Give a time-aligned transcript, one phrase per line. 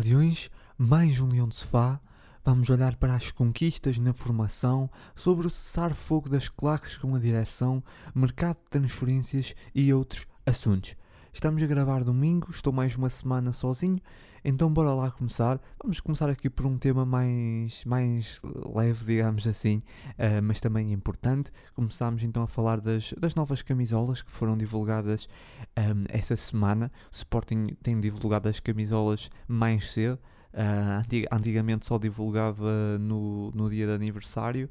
[0.00, 2.00] Leões, mais um Leão de Sofá.
[2.42, 7.84] Vamos olhar para as conquistas na formação, sobre o cessar-fogo das claques com a direção,
[8.14, 10.96] mercado de transferências e outros assuntos.
[11.32, 14.00] Estamos a gravar domingo, estou mais uma semana sozinho,
[14.44, 15.60] então bora lá começar.
[15.80, 18.40] Vamos começar aqui por um tema mais, mais
[18.74, 19.78] leve, digamos assim,
[20.18, 21.52] uh, mas também importante.
[21.72, 25.28] Começámos então a falar das, das novas camisolas que foram divulgadas
[25.78, 26.90] um, ehm, essa semana.
[27.12, 30.18] O Sporting tem divulgado as camisolas mais cedo.
[30.52, 34.68] Uh, antigamente só divulgava no, no dia de aniversário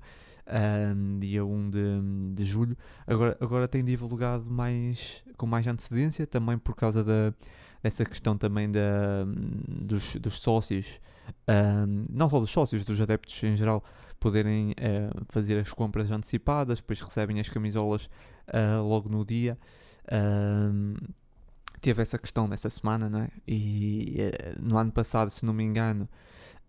[0.49, 2.77] um, dia 1 de, de julho.
[3.05, 7.33] Agora, agora tem divulgado mais, com mais antecedência, também por causa da,
[7.81, 9.25] dessa questão também da,
[9.67, 10.99] dos, dos sócios,
[11.47, 13.83] um, não só dos sócios, dos adeptos em geral,
[14.19, 18.09] poderem uh, fazer as compras antecipadas, depois recebem as camisolas
[18.47, 19.57] uh, logo no dia.
[20.11, 20.95] Um,
[21.79, 23.29] teve essa questão nessa semana, né?
[23.47, 26.07] E uh, no ano passado, se não me engano,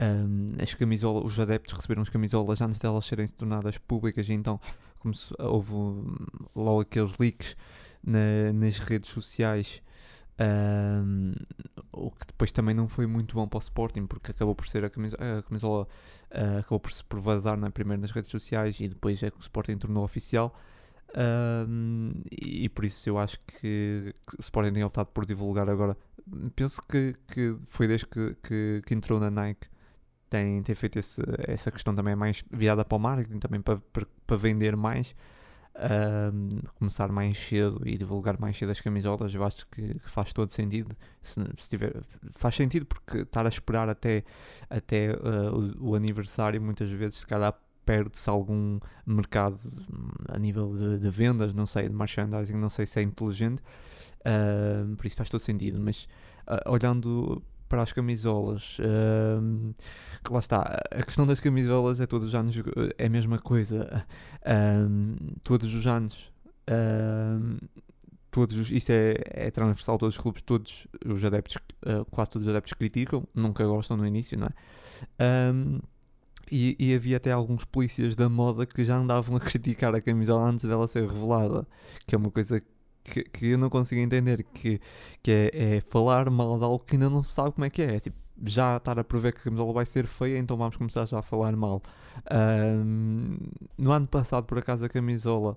[0.00, 4.58] um, as camisolas, os adeptos receberam as camisolas antes delas serem tornadas públicas, e então
[4.98, 5.72] como se, houve
[6.54, 7.56] logo aqueles leaks
[8.02, 9.82] na, nas redes sociais.
[10.40, 11.34] Um,
[11.92, 14.84] o que depois também não foi muito bom para o Sporting, porque acabou por ser
[14.84, 15.88] a camisola, a camisola
[16.30, 19.36] uh, acabou por se por vazar né, primeiro nas redes sociais e depois é que
[19.36, 20.54] o Sporting tornou oficial.
[21.16, 25.96] Um, e, por isso eu acho que, que, o Sporting tem optado por divulgar agora.
[26.54, 29.66] Penso que, que foi desde que, que, que entrou na Nike
[30.30, 34.06] tem, tem feito esse, essa questão também mais virada para o marketing, também para, para,
[34.24, 35.14] para vender mais,
[36.32, 40.32] um, começar mais cedo e divulgar mais cedo as camisolas, eu acho que, que faz
[40.32, 40.96] todo sentido.
[41.20, 41.92] Se, se tiver,
[42.32, 44.22] faz sentido porque estar a esperar até,
[44.68, 47.52] até uh, o, o, aniversário, muitas vezes, se calhar
[47.90, 49.58] perde-se algum mercado
[50.28, 53.60] a nível de, de, vendas, não sei, de merchandising, não sei se é inteligente,
[54.20, 56.06] uh, por isso faz todo sentido, mas
[56.46, 58.78] uh, olhando para as camisolas.
[58.80, 59.72] Um,
[60.30, 62.54] lá está, a questão das camisolas é todos os anos
[62.96, 64.04] é a mesma coisa.
[65.42, 66.32] Todos os anos.
[68.30, 72.46] Todos os, isso é, é transversal todos os clubes, todos os adeptos, uh, quase todos
[72.46, 75.52] os adeptos criticam, nunca gostam no início, não é?
[75.52, 75.80] Um,
[76.50, 80.48] e, e, havia até alguns polícias da moda que já andavam a criticar a camisola
[80.48, 81.66] antes dela ser revelada,
[82.06, 82.62] que é uma coisa
[83.04, 84.80] que, que eu não consigo entender, que,
[85.22, 87.82] que é, é, falar mal de algo que ainda não se sabe como é que
[87.82, 87.96] é.
[87.96, 91.06] é tipo, já estar a prever que a camisola vai ser feia, então vamos começar
[91.06, 91.82] já a falar mal.
[92.32, 93.36] Um,
[93.76, 95.56] no ano passado, por acaso, a camisola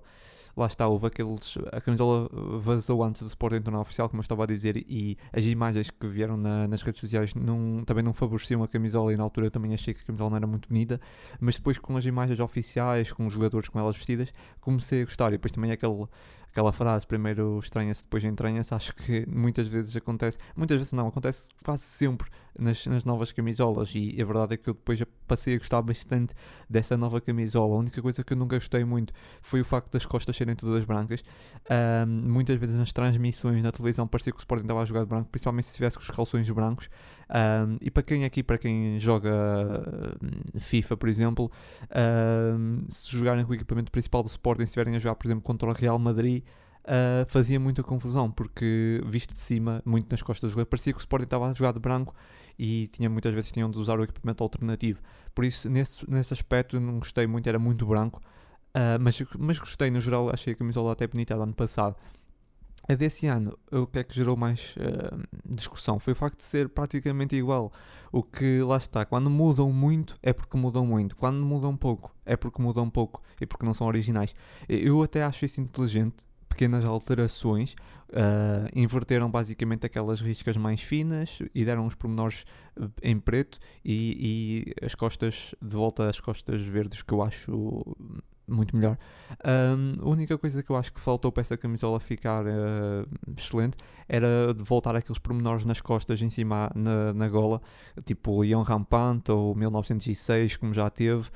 [0.56, 1.56] lá está, houve aqueles.
[1.72, 2.28] A camisola
[2.60, 6.06] vazou antes do Sporting tornar oficial, como eu estava a dizer, e as imagens que
[6.06, 9.12] vieram na, nas redes sociais não, também não favoreciam a camisola.
[9.12, 11.00] E na altura eu também achei que a camisola não era muito bonita,
[11.40, 15.28] mas depois com as imagens oficiais, com os jogadores com elas vestidas, comecei a gostar.
[15.28, 16.06] E depois também aquele
[16.54, 21.48] aquela frase, primeiro estranha-se, depois entranha-se, acho que muitas vezes acontece, muitas vezes não, acontece
[21.64, 25.58] quase sempre nas, nas novas camisolas e a verdade é que eu depois passei a
[25.58, 26.32] gostar bastante
[26.70, 27.74] dessa nova camisola.
[27.74, 30.84] A única coisa que eu nunca gostei muito foi o facto das costas serem todas
[30.84, 31.24] brancas.
[32.06, 35.06] Um, muitas vezes nas transmissões na televisão parecia que o Sporting estava a jogar de
[35.06, 36.88] branco, principalmente se estivesse com os calções brancos.
[37.28, 39.32] Um, e para quem aqui, para quem joga
[40.22, 41.50] hum, FIFA, por exemplo,
[42.58, 45.42] um, se jogarem com o equipamento principal do Sporting, se estiverem a jogar, por exemplo,
[45.42, 46.42] contra o Real Madrid,
[46.84, 50.98] uh, fazia muita confusão, porque visto de cima, muito nas costas do jogador, parecia que
[50.98, 52.14] o Sporting estava a jogar de branco
[52.58, 55.00] e tinha muitas vezes tinham de usar o equipamento alternativo.
[55.34, 58.20] Por isso, nesse, nesse aspecto, não gostei muito, era muito branco,
[58.76, 61.96] uh, mas, mas gostei no geral, achei a camisola até bonita do ano passado.
[62.86, 66.44] A desse ano, o que é que gerou mais uh, discussão foi o facto de
[66.44, 67.72] ser praticamente igual.
[68.12, 72.36] O que lá está, quando mudam muito é porque mudam muito, quando mudam pouco é
[72.36, 74.34] porque mudam pouco e porque não são originais.
[74.68, 77.74] Eu até acho isso inteligente, pequenas alterações,
[78.10, 82.44] uh, inverteram basicamente aquelas riscas mais finas e deram os pormenores
[82.80, 87.96] eh, em preto e, e, as costas de volta às costas verdes que eu acho
[88.46, 88.98] muito melhor.
[89.44, 93.76] Um, a única coisa que eu acho que faltou para essa camisola ficar uh, excelente
[94.08, 97.60] era de voltar aqueles pormenores nas costas em cima na, na gola,
[98.04, 101.28] tipo Leon Rampante ou 1906, como já teve.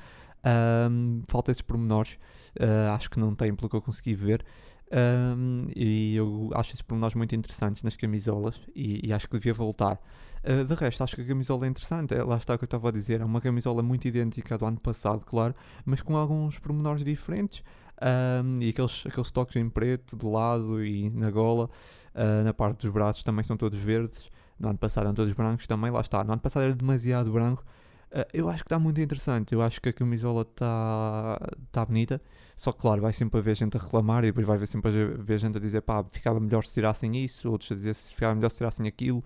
[0.45, 2.17] Um, falta esses pormenores,
[2.59, 4.45] uh, acho que não tem pelo que eu consegui ver.
[4.91, 9.53] Um, e eu acho esses pormenores muito interessantes nas camisolas e, e acho que devia
[9.53, 9.99] voltar.
[10.43, 12.13] Uh, de resto, acho que a camisola é interessante.
[12.13, 13.21] É, lá está o que eu estava a dizer.
[13.21, 15.53] É uma camisola muito idêntica do ano passado, claro,
[15.85, 17.63] mas com alguns pormenores diferentes.
[18.01, 21.69] Um, e aqueles, aqueles toques em preto de lado e na gola,
[22.15, 24.29] uh, na parte dos braços também são todos verdes.
[24.57, 26.23] No ano passado eram todos brancos também, lá está.
[26.23, 27.63] No ano passado era demasiado branco
[28.11, 29.53] Uh, eu acho que está muito interessante.
[29.53, 31.39] Eu acho que a camisola está
[31.71, 32.21] tá bonita.
[32.57, 35.39] Só que, claro, vai sempre haver gente a reclamar e depois vai haver sempre haver
[35.39, 38.49] gente a dizer pá, ficava melhor se tirassem isso, outros a dizer se ficava melhor
[38.49, 39.23] se tirassem aquilo.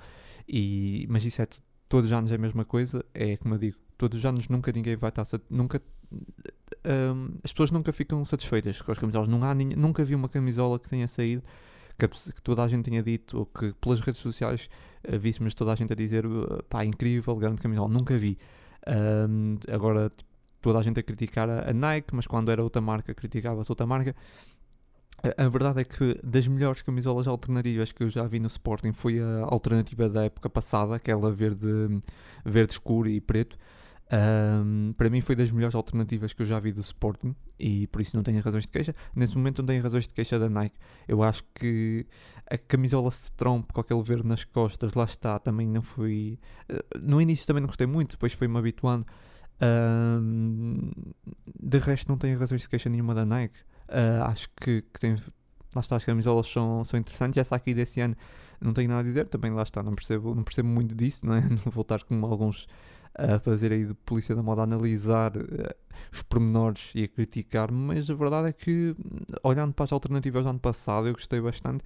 [0.47, 1.47] E, mas isso é
[1.89, 4.71] todos os anos é a mesma coisa, é como eu digo, todos os anos nunca
[4.71, 5.81] ninguém vai estar nunca
[6.85, 9.27] um, as pessoas nunca ficam satisfeitas com as camisolas.
[9.27, 11.43] Não há, nunca vi uma camisola que tenha saído
[11.97, 14.69] que, toda a gente tenha dito ou que pelas redes sociais
[15.07, 16.25] uh, víssemos toda a gente a dizer
[16.69, 17.87] pá, incrível, grande camisola.
[17.87, 18.37] Nunca vi.
[18.87, 20.11] Um, agora
[20.61, 24.15] toda a gente a criticar a, Nike, mas quando era outra marca criticava-se outra marca.
[25.21, 28.93] A, a verdade é que das melhores camisolas alternativas que eu já vi no Sporting
[28.93, 32.01] foi a alternativa da época passada, aquela verde,
[32.45, 33.57] verde escuro e preto.
[34.13, 37.99] Um, para mim foi das melhores alternativas que eu já vi do Sporting e por
[37.99, 38.93] isso não tenho razões de queixa.
[39.15, 40.75] Nesse momento não tenho razões de queixa da Nike.
[41.07, 42.05] Eu acho que
[42.49, 46.37] a camisola Stromp com aquele verde nas costas, lá está, também não foi.
[46.69, 49.05] Eh, no início também não gostei muito, depois foi-me habituando.
[49.61, 50.91] Um,
[51.59, 53.61] de resto, não tenho razões de queixa nenhuma da Nike.
[53.89, 55.15] Uh, acho que, que tem.
[55.73, 57.37] Lá está, as camisolas são, são interessantes.
[57.37, 58.15] Essa aqui desse ano
[58.61, 59.27] não tenho nada a dizer.
[59.27, 61.41] Também lá está, não percebo, não percebo muito disso, não é?
[61.49, 62.67] Não vou estar com alguns
[63.15, 65.41] a fazer aí de polícia da moda, a analisar uh,
[66.11, 68.95] os pormenores e a criticar, mas a verdade é que,
[69.43, 71.83] olhando para as alternativas do ano passado, eu gostei bastante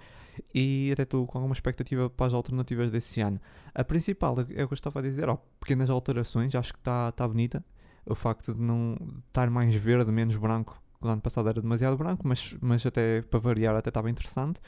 [0.53, 3.39] e até estou com alguma expectativa para as alternativas desse ano.
[3.73, 7.11] A principal é o que eu estava a dizer, ó, pequenas alterações, acho que está
[7.11, 7.63] tá bonita.
[8.05, 8.97] O facto de não
[9.27, 13.39] estar mais verde, menos branco, o ano passado era demasiado branco, mas, mas até para
[13.39, 14.59] variar até estava interessante.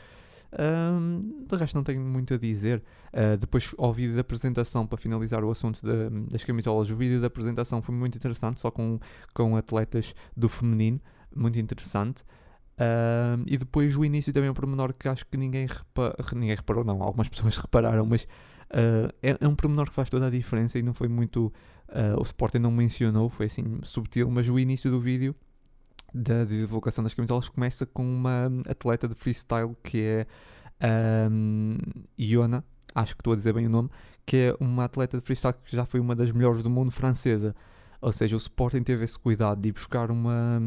[0.57, 2.83] Um, de resto, não tenho muito a dizer.
[3.13, 7.21] Uh, depois, ao vídeo da apresentação, para finalizar o assunto de, das camisolas, o vídeo
[7.21, 8.99] da apresentação foi muito interessante, só com,
[9.33, 10.99] com atletas do feminino,
[11.35, 12.23] muito interessante.
[13.45, 16.85] E depois o início também é um pormenor que acho que ninguém, repa ninguém reparou,
[16.85, 20.79] não, algumas pessoas repararam, mas uh, é, é, um pormenor que faz toda a diferença
[20.79, 21.53] e não foi muito.
[21.89, 25.35] Uh, o Sporting não mencionou, foi assim subtil, mas o início do vídeo
[26.13, 30.27] da divulgação das camisolas começa com uma atleta de freestyle que é
[31.31, 31.77] um,
[32.17, 32.63] Iona,
[32.95, 33.89] acho que estou a dizer bem o nome,
[34.25, 37.55] que é uma atleta de freestyle que já foi uma das melhores do mundo francesa.
[38.01, 40.61] Ou seja, o Sporting teve esse cuidado de ir buscar uma,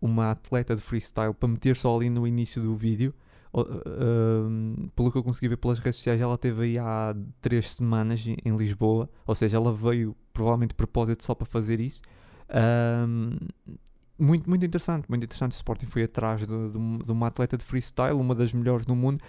[0.00, 3.14] uma atleta de freestyle para meter só ali no início do vídeo.
[3.56, 8.26] Uh, pelo que eu consegui ver pelas redes sociais, ela teve aí há três semanas
[8.26, 12.02] em Lisboa, ou seja, ela veio provavelmente de propósito só para fazer isso
[14.18, 15.52] muito, muito interessante, muito interessante.
[15.52, 18.94] O Sporting foi atrás de, de, de, uma atleta de freestyle, uma das melhores do
[18.94, 19.22] mundo,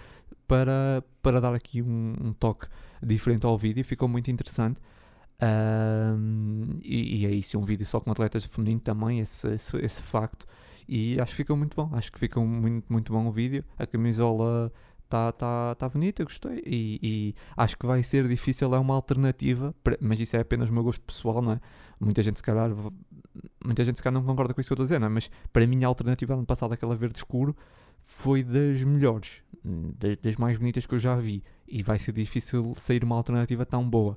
[0.46, 2.66] para, para dar aqui um, um toque
[3.02, 3.84] diferente ao vídeo.
[3.84, 4.80] Ficou muito interessante.
[5.42, 9.76] Um, e, e, é isso, um vídeo só com atletas de feminino também, esse, esse,
[9.78, 10.46] esse, facto.
[10.88, 11.90] E acho que ficou muito bom.
[11.94, 13.64] Acho que ficou muito, muito bom o vídeo.
[13.78, 14.72] A camisola
[15.04, 16.62] está tá, tá bonita, gostei.
[16.64, 20.72] E, e, acho que vai ser difícil, é uma alternativa, mas isso é apenas o
[20.72, 21.60] meu gosto pessoal, não é?
[21.98, 22.70] Muita gente, se calhar,
[23.64, 25.10] muita gente se calhar não concorda com isso que eu estou a dizer, não é?
[25.10, 27.56] Mas para mim a alternativa ano passado, aquela verde escuro,
[28.04, 31.42] foi das melhores, das, das, mais bonitas que eu já vi.
[31.66, 34.16] E vai ser difícil sair uma alternativa tão boa.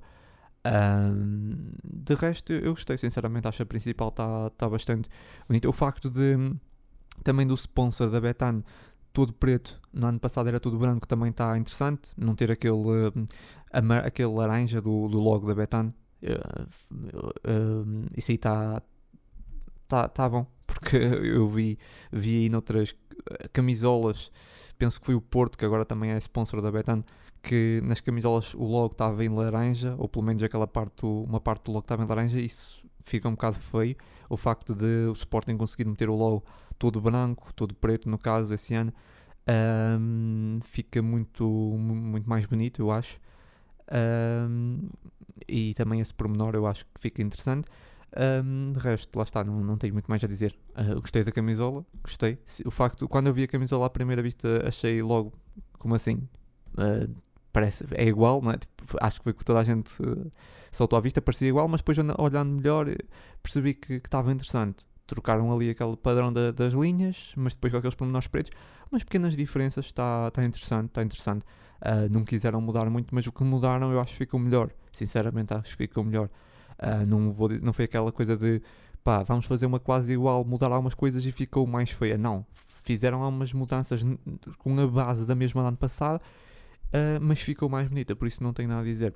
[0.66, 5.10] Um, de resto, eu gostei, sinceramente, acho que a principal está tá bastante
[5.48, 5.68] bonita.
[5.68, 6.38] O facto de
[7.24, 8.63] também do sponsor da Betano
[9.12, 12.12] todo preto, no ano passado era tudo branco, também está interessante.
[12.16, 13.27] Não ter aquele, uh,
[14.06, 15.94] aquele laranja do, do logo da Betano.
[16.21, 16.63] Uh,
[17.48, 18.81] uh, isso aí está
[19.90, 21.78] tá, tá bom, porque eu vi,
[22.12, 22.96] vi aí noutras
[23.52, 24.32] camisolas,
[24.78, 27.04] penso que foi o Porto, que agora também é sponsor da Betano,
[27.42, 31.66] que nas camisolas o logo estava em laranja, ou pelo menos aquela parte, uma parte
[31.66, 33.96] do logo estava em laranja, isso fica um bocado feio.
[34.30, 36.44] O facto de o Sporting conseguir meter o logo
[36.78, 38.94] todo branco, todo preto, no caso, esse ano,
[40.00, 43.19] um, fica muito, muito mais bonito, eu acho.
[43.92, 44.90] Um,
[45.48, 47.68] e também esse pormenor eu acho que fica interessante.
[48.18, 50.56] Um, de resto, lá está, não, não tenho muito mais a dizer.
[50.71, 52.39] Uh, gostei da camisola, gostei.
[52.66, 55.33] O facto, quando eu vi a camisola à primeira vista, achei logo
[55.78, 56.28] como assim.
[56.73, 57.13] Uh,
[57.54, 58.57] parece, é igual, não é?
[58.57, 60.31] Tipo, acho que foi que toda a gente uh,
[60.71, 62.87] saltou à vista, parecia igual, mas depois olhando melhor
[63.42, 67.95] percebi que estava interessante trocaram ali aquele padrão da, das linhas, mas depois com aqueles
[67.95, 68.51] pormenores pretos,
[68.92, 71.44] umas pequenas diferenças, está tá interessante, está interessante.
[71.81, 74.69] Uh, não quiseram mudar muito, mas o que mudaram eu acho que ficou melhor.
[74.92, 76.30] Sinceramente, acho que ficou melhor.
[76.80, 78.62] Uh, não, vou, não foi aquela coisa de
[79.04, 82.18] pá, vamos fazer uma quase igual, mudar algumas coisas e ficou mais feia.
[82.18, 82.45] Não,
[82.83, 84.04] fizeram algumas mudanças
[84.57, 88.54] com a base da mesma ano passado, uh, mas ficou mais bonita, por isso não
[88.54, 89.14] tenho nada a dizer.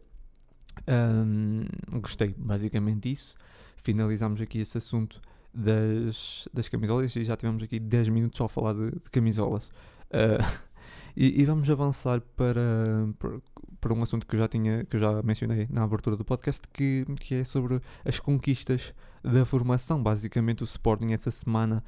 [0.87, 1.65] Um,
[1.99, 3.35] gostei basicamente disso.
[3.77, 5.21] Finalizamos aqui esse assunto
[5.53, 9.67] das, das camisolas e já tivemos aqui 10 minutos só a falar de, de camisolas.
[10.09, 10.43] Uh,
[11.15, 13.39] e, e, vamos avançar para, para,
[13.83, 16.61] para, um assunto que eu já tinha, que eu já mencionei na abertura do podcast,
[16.71, 20.01] que, que é sobre as conquistas da formação.
[20.01, 21.83] Basicamente, o Sporting essa semana,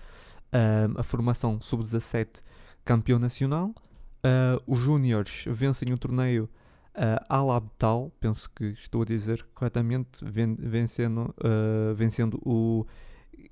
[0.53, 2.41] uh, a formação sub-17
[2.83, 3.69] campeão nacional.
[3.69, 6.49] Uh, os Júniores vencem o torneio
[6.95, 12.87] Uh, Al Abtal, penso que estou a dizer corretamente, ven vencendo, uh, vencendo o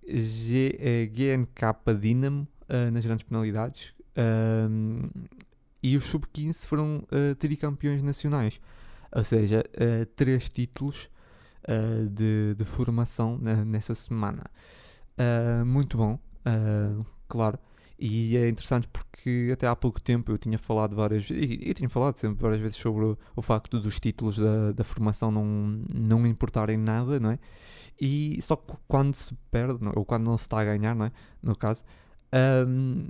[0.01, 3.93] GNK Dinamo uh, nas grandes penalidades.
[5.83, 8.59] E os sub-15 foram uh, tricampeões nacionais,
[9.11, 9.63] ou seja,
[10.15, 11.07] três títulos
[12.09, 14.43] de, de, formação nessa semana.
[15.63, 16.17] muito bom,
[17.27, 17.59] claro.
[18.05, 21.89] E é interessante porque até há pouco tempo eu tinha falado várias vezes, eu tinha
[21.89, 25.45] falado sempre várias vezes sobre o, o facto dos títulos da, da formação não,
[25.93, 27.39] não importarem nada, não é?
[28.01, 28.55] E só
[28.87, 29.91] quando se perde, é?
[29.95, 31.11] ou quando não se está a ganhar, não é?
[31.41, 31.83] No caso,
[32.67, 33.07] um,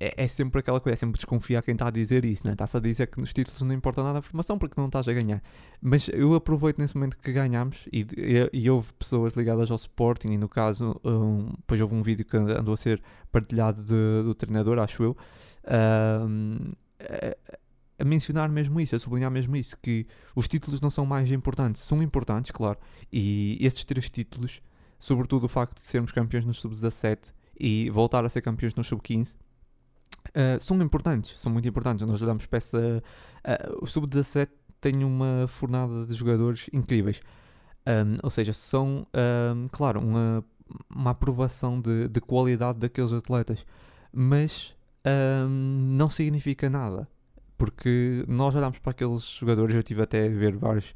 [0.00, 2.52] é, é, sempre aquela coisa, é sempre desconfiar quem está a dizer isso, né?
[2.52, 5.12] Está-se a dizer que nos títulos não importa nada a formação porque não estás a
[5.12, 5.42] ganhar.
[5.80, 10.28] Mas eu aproveito nesse momento que ganhamos e, e, e houve pessoas ligadas ao Sporting,
[10.28, 13.02] e no caso, um, depois houve um vídeo que andou a ser
[13.32, 15.16] partilhado de, do treinador, acho eu,
[16.28, 16.58] um,
[17.00, 17.54] a,
[17.98, 21.82] a, mencionar mesmo isso, a sublinhar mesmo isso, que os títulos não são mais importantes,
[21.82, 22.78] são importantes, claro,
[23.12, 24.62] e esses três títulos,
[24.96, 29.34] sobretudo o facto de sermos campeões no sub-17 e voltar a ser campeões no sub-15
[30.30, 32.06] uh, são importantes, são muito importantes.
[32.06, 32.78] Nós para essa.
[32.78, 34.48] Uh, o Sub-17
[34.80, 37.20] tem uma fornada de jogadores incríveis.
[37.86, 39.06] Um, ou seja, são,
[39.54, 40.44] um, claro, uma,
[40.94, 43.64] uma aprovação de, de qualidade daqueles atletas.
[44.12, 44.74] Mas
[45.46, 47.08] um, não significa nada.
[47.56, 50.94] Porque nós olhamos para aqueles jogadores, eu tive até a ver vários.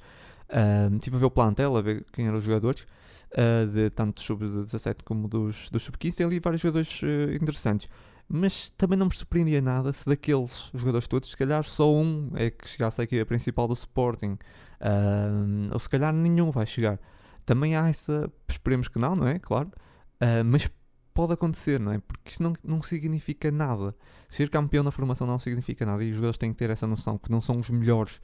[0.90, 2.86] Um, tive a ver o plantel, a ver quem eram os jogadores,
[3.32, 6.16] uh, de tanto dos sub-17 como dos, dos sub-15.
[6.16, 7.88] Tem ali vários jogadores uh, interessantes
[8.34, 12.50] mas também não me surpreendia nada se daqueles jogadores todos, se calhar só um é
[12.50, 14.38] que chegasse à equipa principal do Sporting,
[14.80, 16.98] uh, ou se calhar nenhum vai chegar.
[17.44, 19.38] Também há essa, esperemos que não, não é?
[19.38, 20.70] Claro, uh, mas
[21.12, 21.98] pode acontecer, não é?
[21.98, 23.94] Porque isso não, não significa nada.
[24.30, 27.18] Ser campeão na formação não significa nada e os jogadores têm que ter essa noção
[27.18, 28.16] que não são os melhores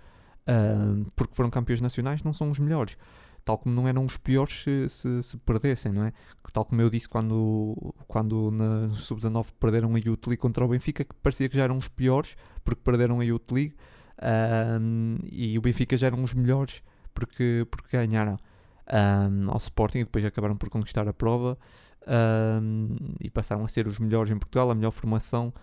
[0.48, 2.96] uh, porque foram campeões nacionais, não são os melhores
[3.48, 6.12] tal como não eram os piores se, se, se, perdessem, não é?
[6.52, 11.02] Tal como eu disse quando, quando na Sub-19 perderam a Youth League contra o Benfica,
[11.02, 13.74] que parecia que já eram os piores porque perderam a Youth League
[14.82, 16.82] um, e o Benfica já eram os melhores
[17.14, 18.36] porque, porque ganharam
[18.92, 21.56] um, ao Sporting e depois acabaram por conquistar a prova
[22.62, 25.54] um, e passaram a ser os melhores em Portugal, a melhor formação.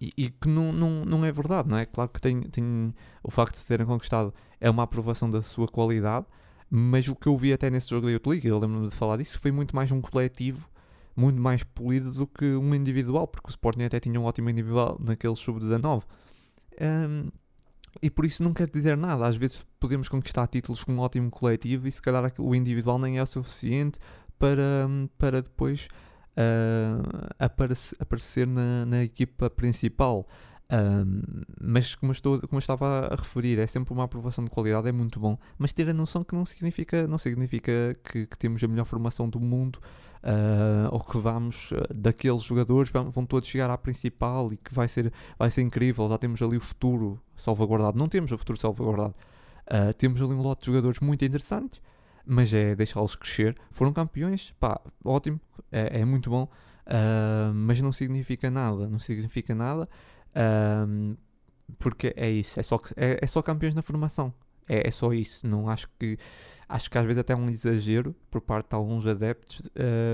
[0.00, 1.84] E, e, que não, não, não é verdade, não é?
[1.84, 6.24] Claro que tem, tem o facto de terem conquistado é uma aprovação da sua qualidade,
[6.70, 9.16] mas o que eu vi até nesse jogo da Youth League, eu lembro-me de falar
[9.16, 10.68] disso, foi muito mais um coletivo,
[11.16, 14.96] muito mais polido do que um individual, porque o Sporting até tinha um ótimo individual
[15.00, 16.02] naquele sub-19.
[16.80, 17.30] Um,
[18.00, 19.26] e por isso não quer dizer nada.
[19.26, 23.18] Às vezes podemos conquistar títulos com um ótimo coletivo e se calhar o individual nem
[23.18, 23.98] é o suficiente
[24.38, 25.88] para, para depois
[26.36, 30.28] uh, aparecer, aparecer na, na equipa principal.
[30.70, 31.22] Um,
[31.60, 34.92] mas como, estou, como eu estava a referir, é sempre uma aprovação de qualidade, é
[34.92, 38.68] muito bom, mas ter a noção que não significa, não significa que, que temos a
[38.68, 39.80] melhor formação do mundo
[40.22, 44.72] uh, ou que vamos, uh, daqueles jogadores, vão, vão, todos chegar à principal e que
[44.72, 47.98] vai ser, vai ser incrível, já temos ali o futuro salvaguardado.
[47.98, 49.14] Não temos o futuro salvaguardado,
[49.70, 51.80] uh, temos ali um lote de jogadores muito interessantes,
[52.26, 53.56] mas é deixá-los crescer.
[53.70, 55.40] Foram campeões, pá, ótimo,
[55.72, 56.46] é, é muito bom,
[57.54, 59.88] mas não significa nada, não significa nada.
[60.38, 61.16] Um,
[61.78, 64.32] porque é isso, é só, é, é só campeões na formação.
[64.68, 65.46] É, é, só isso.
[65.46, 66.18] Não acho que
[66.68, 69.62] acho que às vezes até é um exagero por parte de alguns adeptos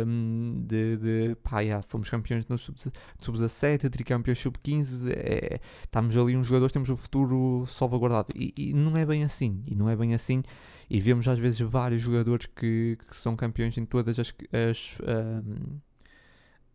[0.06, 6.46] um, de, de pá, fomos campeões no sub-17, sub tricampeões sub-15, é, estamos ali uns
[6.46, 8.28] jogadores, temos o futuro salvaguardado.
[8.36, 9.64] E, e, não é bem assim.
[9.66, 10.44] E não é bem assim.
[10.88, 15.80] E vemos às vezes vários jogadores que, que são campeões em todas as, as um,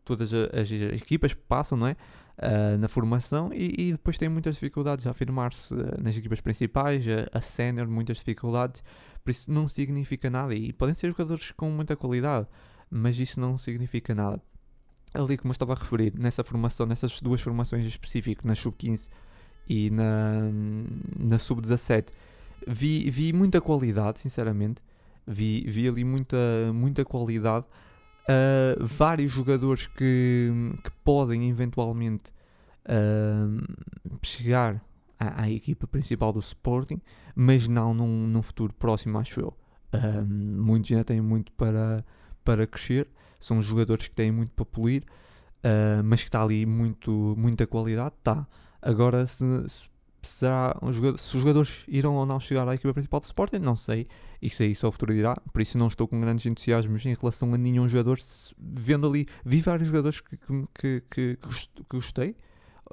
[0.03, 1.95] todas as equipas que passam, não é?
[2.41, 7.03] Uh, na formação e, e, depois têm muitas dificuldades a afirmar-se uh, nas equipas principais,
[7.05, 8.81] a, a sénior, muitas dificuldades,
[9.25, 10.55] por isso não significa nada.
[10.55, 12.47] E podem ser jogadores com muita qualidade,
[12.89, 14.41] mas isso não significa nada.
[15.13, 19.09] Ali, como eu estava a referir, nessa formação, nessas duas formações em específico, na sub-15
[19.67, 20.49] e na,
[21.19, 22.07] na sub-17,
[22.65, 24.81] vi, vi muita qualidade, sinceramente.
[25.27, 26.37] Vi, vi ali muita,
[26.73, 27.65] muita qualidade
[28.29, 30.51] uh, vários jogadores que,
[30.83, 32.31] que podem eventualmente
[32.85, 33.65] uh,
[34.21, 34.83] chegar
[35.19, 37.01] à, à, equipa principal do Sporting,
[37.35, 39.57] mas não num, num futuro próximo, acho eu.
[39.93, 42.05] Uh, muitos ainda têm muito para,
[42.43, 43.07] para crescer,
[43.39, 45.03] são jogadores que têm muito para polir,
[46.05, 48.47] mas que está ali muito, muita qualidade, tá.
[48.81, 49.89] Agora, se, se
[50.21, 53.59] será um jogador, se os jogadores irão ou não chegar à equipa principal do Sporting,
[53.59, 54.07] não sei.
[54.41, 55.35] Isso aí só o futuro dirá.
[55.53, 58.17] Por isso não estou com grandes entusiasmos em relação a nenhum jogador.
[58.57, 61.37] Vendo ali, vi vários jogadores que, que, que, que
[61.89, 62.35] gostei.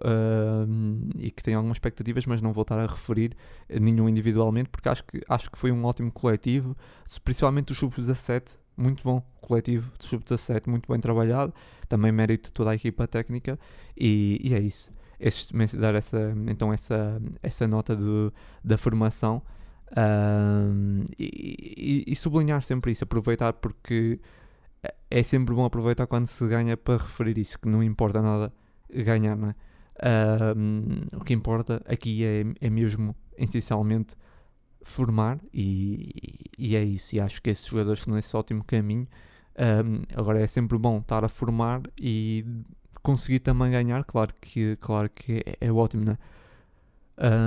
[0.02, 3.36] uh, e que tenho algumas expectativas, mas não vou estar a referir
[3.68, 6.76] nenhum individualmente, porque acho que, acho que foi um ótimo coletivo,
[7.24, 11.54] principalmente o Sub-17, muito bom coletivo de Sub-17, muito bem trabalhado,
[11.88, 13.58] também mérito de toda a equipa técnica,
[13.96, 14.90] e, e é isso.
[15.18, 18.32] Este, dar essa, então essa, essa nota do,
[18.62, 19.42] da formação
[19.92, 24.20] uh, e, e, sublinhar sempre isso, aproveitar porque
[25.10, 28.52] é sempre bom aproveitar quando se ganha para referir isso, que não importa nada
[28.90, 29.54] ganhar, não é?
[31.16, 34.14] o que importa aqui é, é mesmo, essencialmente,
[34.82, 37.16] formar e, e, é isso.
[37.16, 39.08] E acho que esses jogadores estão nesse ótimo caminho.
[39.58, 42.44] Um, agora é sempre bom estar a formar e
[43.06, 46.18] conseguir também ganhar, claro que, claro que é, é ótimo, não é?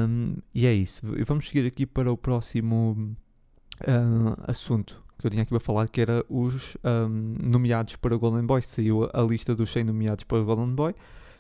[0.08, 1.06] Um, e é isso.
[1.28, 3.14] Vamos seguir aqui para o próximo
[3.82, 8.20] uh, assunto que eu tinha aqui para falar, que era os um, nomeados para o
[8.20, 8.62] Golden Boy.
[8.62, 10.96] Saiu a lista dos 100 nomeados para o Golden Boy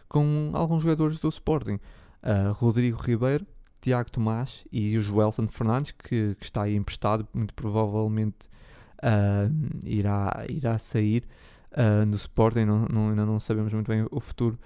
[0.10, 1.80] com alguns jogadores do Sporting.
[2.22, 3.48] Uh, Rodrigo Ribeiro,
[3.80, 8.50] Tiago Tomás e o Joelson Fernandes, que, que, está aí emprestado, muito provavelmente
[9.02, 11.24] uh, irá, irá sair
[11.72, 14.58] uh, no Sporting, não, não, ainda não sabemos muito bem o futuro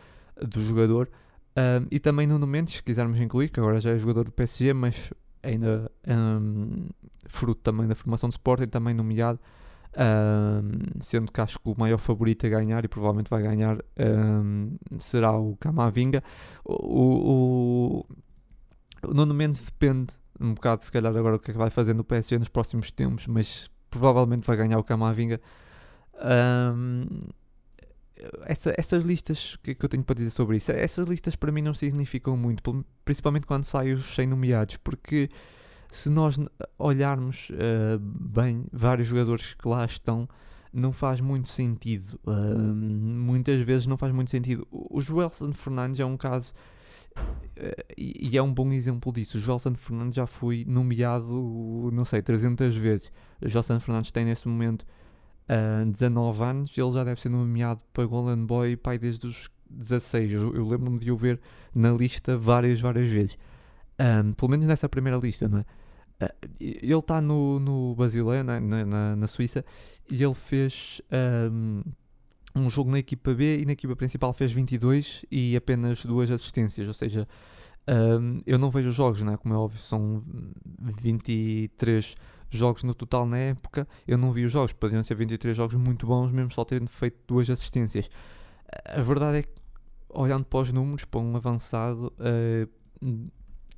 [0.42, 1.10] do jogador.
[1.52, 4.74] Uh, e também Nuno Mendes, se quisermos incluir, que agora já é jogador do PSG,
[4.74, 5.12] mas
[5.44, 6.88] ainda um,
[7.28, 9.40] fruto também da formação de Sporting, também nomeado,
[9.96, 14.76] um, sendo que acho que o maior favorito a ganhar e provavelmente vai ganhar um,
[15.00, 16.24] será o Camavinga.
[16.66, 18.06] O, o,
[19.08, 21.94] o Nuno Mendes depende um bocado, se calhar, agora o que é que vai fazer
[21.94, 25.40] no PSG nos próximos tempos, mas provavelmente vai ganhar o Camavinga.
[26.16, 27.06] Um,
[28.46, 30.72] essa, essas listas, que, que eu tenho para dizer sobre isso?
[30.72, 35.30] Essas listas para mim não significam muito, principalmente quando saem os 100 nomeados, porque
[35.92, 36.40] se nós
[36.78, 40.28] olharmos uh, bem vários jogadores que lá estão,
[40.72, 42.20] não faz muito sentido.
[42.26, 44.68] Uh, muitas vezes não faz muito sentido.
[44.72, 46.54] O Joelson Fernandes é um caso
[47.16, 49.38] uh, e é um bom exemplo disso.
[49.38, 53.12] O Joelson Fernandes já foi nomeado, não sei, 300 vezes.
[53.40, 54.86] O Joelson Fernandes tem nesse momento
[55.50, 60.34] uh, 19 anos, ele já deve ser nomeado para Golden Boy pai desde os 16.
[60.34, 61.40] Eu, eu lembro-me de o ver
[61.74, 63.38] na lista várias, várias vezes.
[64.00, 65.66] Um, pelo menos nessa primeira lista, não é?
[66.26, 69.66] Uh, ele está no, no Basileia, na, na, na, Suíça,
[70.10, 71.02] e ele fez
[71.52, 71.82] um,
[72.56, 76.88] um, jogo na equipa B e na equipa principal fez 22 e apenas duas assistências.
[76.88, 77.28] Ou seja,
[77.88, 79.38] um, eu não vejo os jogos, né?
[79.38, 80.24] como é óbvio, são
[81.02, 82.16] 23
[82.50, 83.88] jogos no total na época.
[84.08, 87.18] Eu não vi os jogos, poderiam ser 23 jogos muito bons, mesmo só tendo feito
[87.28, 88.10] duas assistências.
[88.86, 89.50] A verdade é que,
[90.10, 92.14] olhando para os números, para um avançado.
[92.20, 92.70] Uh,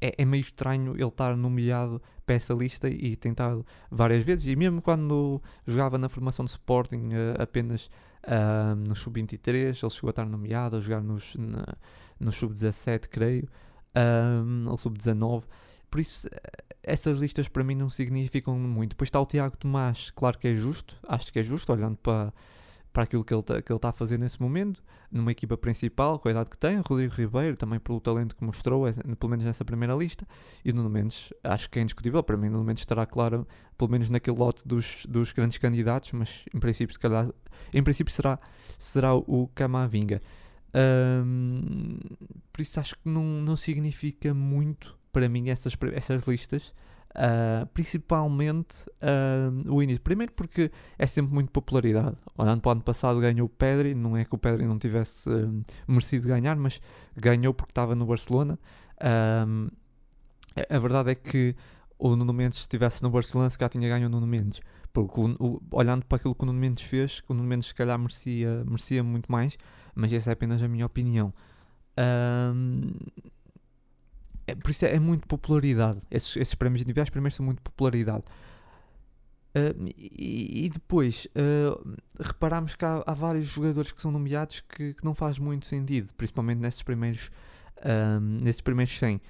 [0.01, 4.45] é, é, meio estranho ele estar nomeado para essa lista e tentado várias vezes.
[4.47, 7.89] E mesmo quando jogava na formação de Sporting uh, apenas
[8.23, 11.65] uh, no Sub-23, ele chegou a estar nomeado, a jogar nos, na,
[12.19, 13.47] no Sub-17, creio,
[13.95, 15.43] uh, ou Sub-19.
[15.89, 16.27] Por isso,
[16.83, 18.91] essas listas para mim não significam muito.
[18.91, 22.33] Depois está o Tiago Tomás, claro que é justo, acho que é justo, olhando para
[22.95, 24.81] para aquilo que ele está tá a fazer nesse momento,
[25.11, 28.85] numa equipa principal, com a idade que tem, Rodrigo Ribeiro, também pelo talento que mostrou,
[29.19, 30.25] pelo menos nessa primeira lista,
[30.63, 33.45] e Nuno Mendes, acho que é indiscutível, para mim Nuno Mendes estará claro,
[33.77, 37.29] pelo menos naquele lote dos, dos grandes candidatos, mas em princípio, se calhar,
[37.73, 38.39] em princípio será,
[38.79, 40.21] será o Camavinga.
[40.75, 41.97] Um,
[42.51, 46.73] por isso acho que não, não significa muito para mim essas, essas listas,
[47.15, 50.01] Uh, principalmente uh, o início.
[50.01, 52.17] Primeiro porque é sempre muito popularidade.
[52.37, 55.29] Olhando para o ano passado ganhou o Pedri, não é que o Pedri não tivesse
[55.29, 56.81] uh, merecido ganhar, mas
[57.15, 58.59] ganhou porque estava no Barcelona.
[58.99, 61.55] a verdade é que
[61.97, 64.59] o Nuno Mendes, se estivesse no Barcelona, se calhar tinha ganho o Nuno Mendes.
[64.91, 67.97] Porque, o, olhando para aquilo que o Nuno Mendes fez, o Nuno Mendes se calhar
[67.97, 69.57] merecia, merecia muito mais,
[69.95, 71.33] mas essa é apenas a minha opinião.
[71.97, 72.91] Um,
[74.47, 75.99] é, por isso é, é, muito popularidade.
[76.11, 78.23] Esses, esses prémios individuais, primeiro, são muito popularidade.
[79.55, 84.93] Uh, e, e, depois uh, reparamos que há, há, vários jogadores que são nomeados que,
[84.93, 87.31] que, não faz muito sentido, principalmente nesses primeiros,
[87.77, 89.21] uh, nesses primeiros 100.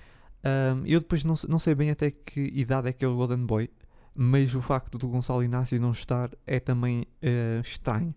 [0.84, 3.70] eu depois não, não sei bem até que idade é que é o Golden Boy,
[4.16, 7.06] mas o facto do Gonçalo Inácio não estar é também
[7.64, 8.16] estranho.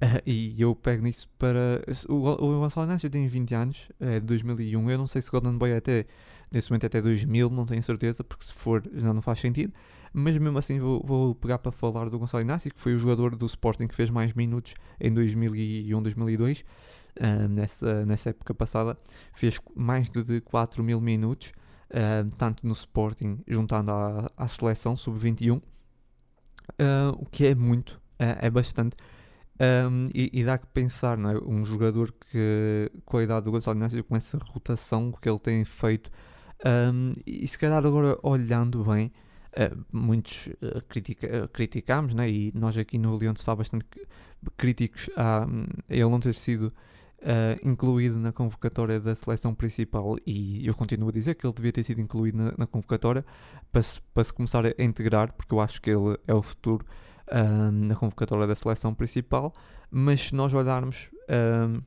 [0.26, 1.82] e eu pego nisso para.
[2.08, 2.20] O,
[2.60, 4.90] Gonçalo Inácio tem 20 anos, é de 2001.
[4.90, 6.06] Eu não sei se Golden Boy é até
[6.50, 9.72] nesse momento até 2000, não tenho certeza, porque se for já não faz sentido.
[10.12, 13.36] Mas mesmo assim vou, vou pegar para falar do Gonçalo Inácio, que foi o jogador
[13.36, 16.64] do Sporting que fez mais minutos em 2001, 2002.
[17.10, 18.96] Uh, nessa, nessa época passada
[19.34, 21.52] fez mais de 4 mil minutos,
[21.90, 25.62] uh, tanto no Sporting, juntando à, à seleção sub-21, uh,
[27.18, 28.96] o que é muito, é bastante.
[29.60, 31.38] Um, e, e, dá que pensar, não é?
[31.38, 35.62] Um jogador que, com a idade do Gonçalo Inácio, com essa rotação que ele tem
[35.66, 36.10] feito,
[36.64, 39.12] um, e se calhar agora olhando bem,
[39.52, 42.30] uh, muitos uh, critica, uh, criticámos, né?
[42.30, 43.84] e nós aqui no Leão está bastante
[44.56, 45.46] críticos a,
[45.90, 46.72] ele não ter sido
[47.62, 51.82] incluído na convocatória da seleção principal, e eu continuo a dizer que ele devia ter
[51.82, 53.22] sido incluído na, na convocatória
[53.70, 56.82] para se, para se começar a integrar, porque eu acho que ele é o futuro
[57.32, 59.52] um, na convocatória da seleção principal,
[59.90, 61.80] mas se nós olharmos um,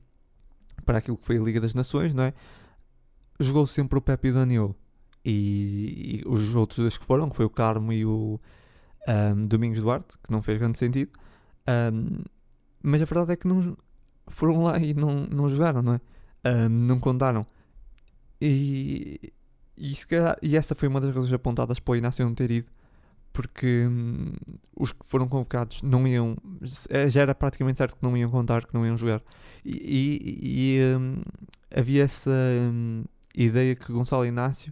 [0.86, 2.34] para aquilo que foi a Liga das Nações, não é?
[3.40, 4.76] jogou sempre o Pepe e o Danilo.
[5.26, 8.40] E, e, os outros dois que foram, que foi o Carmo e o
[9.08, 11.12] um, Domingos Duarte, que não fez grande sentido.
[12.82, 13.76] mas a verdade é que não
[14.28, 16.00] foram lá e não, não jogaram, não é?
[16.70, 17.46] não contaram.
[18.42, 19.34] E,
[19.78, 22.70] e, calhar, e essa foi uma das razões apontadas para o Inácio não ter ido
[23.34, 24.32] porque hum,
[24.76, 26.38] os que foram convocados não iam.
[26.90, 29.22] Eh, já era praticamente certo que não iam contar, que não iam jogar.
[29.66, 31.22] E, e, e hum,
[31.76, 33.04] havia essa hum,
[33.36, 34.72] ideia que Gonçalo Inácio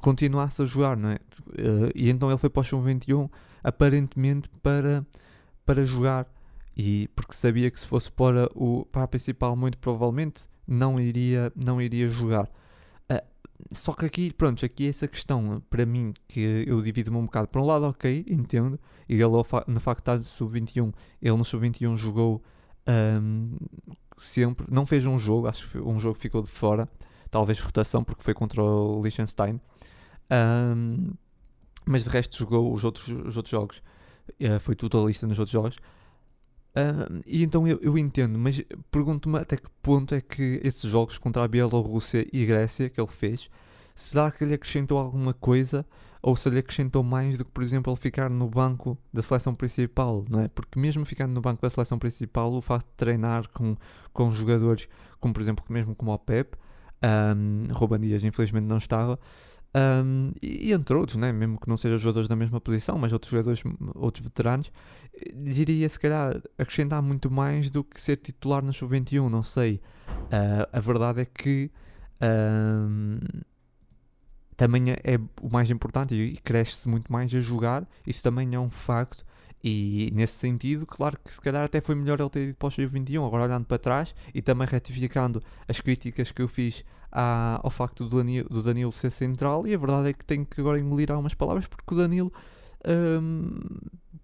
[0.00, 1.16] continuasse a jogar, não é?
[1.50, 3.28] Uh, e então ele foi para o São 21
[3.62, 5.04] aparentemente para,
[5.64, 6.26] para jogar.
[6.76, 11.52] E porque sabia que se fosse para, o, para a principal, muito provavelmente não iria,
[11.54, 12.48] não iria jogar.
[13.72, 17.48] Só que aqui, pronto, aqui essa questão, para mim, que eu divido-me um bocado.
[17.48, 18.78] Por um lado, ok, entendo.
[19.08, 22.42] E ele, no facto de estar sub-21, ele no sub-21 jogou
[22.88, 23.56] um,
[24.18, 24.66] sempre.
[24.70, 26.88] Não fez um jogo, acho que um jogo ficou de fora.
[27.30, 29.60] Talvez rotação, porque foi contra o Liechtenstein.
[30.30, 31.10] Um,
[31.84, 33.82] mas de resto jogou os outros, os outros jogos.
[34.40, 35.76] Uh, foi totalista nos outros jogos.
[36.76, 41.16] Uh, e então eu, eu entendo, mas pergunto-me até que ponto é que esses jogos
[41.16, 43.48] contra a Bielorrússia e Grécia que ele fez,
[43.94, 45.86] será que ele acrescentou alguma coisa
[46.20, 49.54] ou se ele acrescentou mais do que, por exemplo, ele ficar no banco da seleção
[49.54, 50.48] principal, não é?
[50.48, 53.74] Porque mesmo ficando no banco da seleção principal, o facto de treinar com,
[54.12, 54.86] com jogadores
[55.18, 56.58] como, por exemplo, mesmo como o Pep,
[57.02, 59.18] um, Dias infelizmente não estava,
[59.76, 61.30] um, e, entre outros, né?
[61.32, 63.62] mesmo que não sejam jogadores da mesma posição, mas outros jogadores,
[63.94, 64.72] outros veteranos,
[65.34, 69.80] diria se calhar acrescentar muito mais do que ser titular no Sub-21, não sei.
[70.08, 71.70] Uh, a verdade é que
[72.22, 73.18] um,
[74.56, 78.70] também é, o mais importante e cresce-se muito mais a jogar, isso também é um
[78.70, 79.26] facto.
[79.62, 82.70] E nesse sentido, claro que se calhar até foi melhor ele ter ido para o
[82.70, 87.70] Sub-21, agora olhando para trás e também retificando as críticas que eu fiz à, ao
[87.70, 90.78] facto do Danilo, do Danilo ser central, e a verdade é que tenho que agora
[90.78, 92.32] engolir algumas palavras porque o Danilo
[92.86, 93.58] um,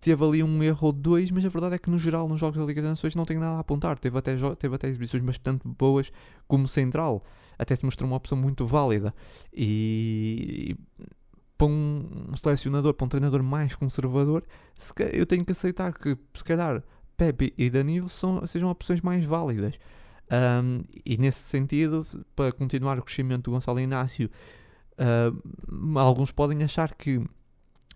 [0.00, 2.58] teve ali um erro ou dois, mas a verdade é que no geral nos jogos
[2.58, 3.98] da Liga das Nações não tem nada a apontar.
[3.98, 6.12] Teve até, teve até exibições bastante boas
[6.46, 7.22] como central,
[7.58, 9.14] até se mostrou uma opção muito válida.
[9.52, 10.76] E
[11.56, 14.44] para um selecionador, para um treinador mais conservador,
[15.12, 16.82] eu tenho que aceitar que se calhar
[17.16, 19.78] Pepe e Danilo são, sejam opções mais válidas.
[20.32, 24.30] Um, e nesse sentido, para continuar o crescimento do Gonçalo Inácio,
[24.98, 27.22] uh, alguns podem achar que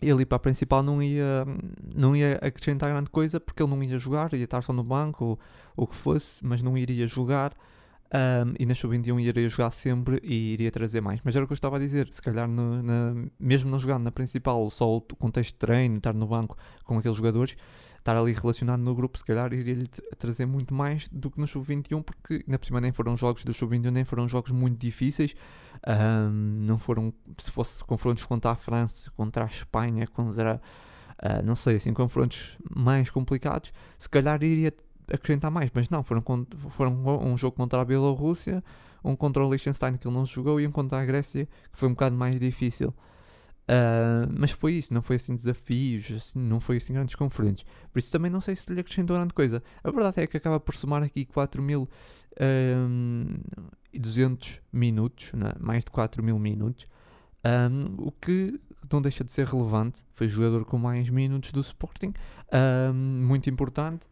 [0.02, 1.46] ele ir para a principal não ia,
[1.94, 5.38] não ia acrescentar grande coisa porque ele não ia jogar, ia estar só no banco
[5.74, 7.54] ou o que fosse, mas não iria jogar.
[8.06, 11.20] Um, e na Sub-21 iria jogar sempre e iria trazer mais.
[11.24, 14.04] Mas era o que eu estava a dizer, se calhar no, na, mesmo não jogando
[14.04, 17.56] na principal, só o contexto de treino, estar no banco com aqueles jogadores,
[17.98, 22.02] estar ali relacionado no grupo, se calhar iria-lhe trazer muito mais do que no Sub-21,
[22.04, 25.34] porque na por cima nem foram jogos do Sub-21, nem foram jogos muito difíceis.
[25.86, 30.60] Um, não foram, se fosse confrontos contra a França, contra a Espanha, contra,
[31.22, 34.72] uh, não sei, assim, confrontos mais complicados, se calhar iria
[35.12, 36.22] acrescentar mais, mas não, foram,
[36.70, 38.62] foram um jogo contra a Bielorrússia,
[39.04, 41.88] um contra o Liechtenstein que ele não jogou e um contra a Grécia que foi
[41.88, 42.92] um bocado mais difícil.
[43.68, 47.64] Uh, mas foi isso, não foi assim desafios, assim, não foi assim grandes confrontos.
[47.92, 49.62] Por isso também não sei se lhe acrescentou grande coisa.
[49.82, 51.88] A verdade é que acaba por somar aqui 4.200
[54.58, 55.52] uh, minutos, né?
[55.58, 56.86] mais de 4.000 minutos,
[57.44, 60.00] um, o que não deixa de ser relevante.
[60.14, 62.14] Foi jogador com mais minutos do Sporting,
[62.92, 64.06] um, muito importante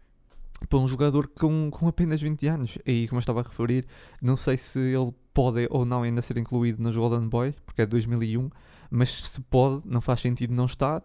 [0.68, 2.78] para um jogador com, com apenas 20 anos.
[2.86, 3.86] E como eu estava a referir,
[4.20, 7.86] não sei se ele pode ou não ainda ser incluído na Golden Boy, porque é
[7.86, 8.50] 2001
[8.94, 11.02] mas se pode, não faz sentido não estar.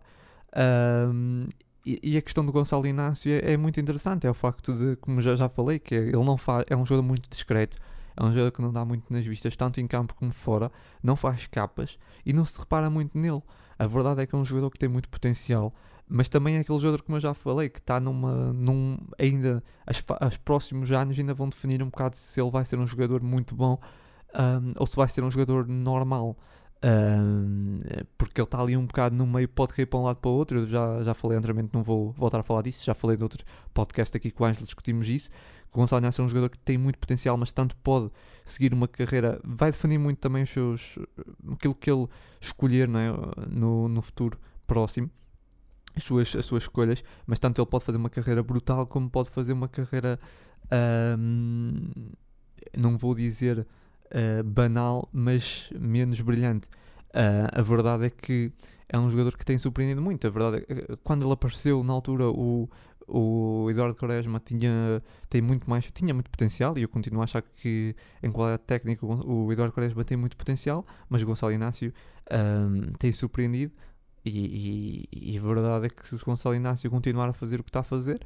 [1.11, 1.47] Um,
[1.83, 4.95] e, e, a questão do Gonçalo Inácio é, é, muito interessante, é o facto de,
[4.97, 7.77] como já, já falei, que ele não faz, é um jogador muito discreto,
[8.15, 11.15] é um jogador que não dá muito nas vistas, tanto em campo como fora, não
[11.15, 13.41] faz capas e não se repara muito nele.
[13.77, 15.73] A verdade é que é um jogador que tem muito potencial,
[16.09, 18.51] mas também é aquele jogador, como eu já falei, que está numa.
[18.51, 19.63] Num, ainda.
[20.27, 23.55] Os próximos anos ainda vão definir um bocado se ele vai ser um jogador muito
[23.55, 23.79] bom
[24.33, 26.35] um, ou se vai ser um jogador normal
[28.17, 30.29] porque que ele está ali um bocado no meio, pode cair para um lado para
[30.29, 30.59] o outro.
[30.59, 32.85] Eu já, já falei anteriormente, não vou voltar a falar disso.
[32.85, 33.43] Já falei de outro
[33.73, 35.29] podcast aqui com o Ângelo, discutimos isso.
[35.71, 38.09] O Gonçalo Inácio é um jogador que tem muito potencial, mas tanto pode
[38.43, 40.97] seguir uma carreira, vai definir muito também os seus,
[41.51, 42.07] aquilo que ele
[42.41, 43.11] escolher não é?
[43.47, 45.11] no, no futuro próximo.
[45.99, 49.29] As suas, as suas escolhas, mas tanto ele pode fazer uma carreira brutal como pode
[49.29, 50.19] fazer uma carreira
[52.77, 56.67] não vou dizer uh, banal, mas menos brilhante.
[57.09, 58.51] Uh, a verdade é que
[58.87, 60.25] é um jogador que tem surpreendido muito.
[60.27, 62.69] A verdade é que quando ele apareceu na altura, o,
[63.07, 67.41] o Eduardo Quaresma tinha, tem muito mais, tinha muito potencial e eu continuo a achar
[67.41, 71.93] que em qualidade técnica o Eduardo Quaresma tem muito potencial, mas Gonçalo Inácio
[72.31, 73.73] um, tem surpreendido
[74.25, 77.69] e, e, e, a verdade é que se Gonçalo Inácio continuar a fazer o que
[77.69, 78.19] está a fazer,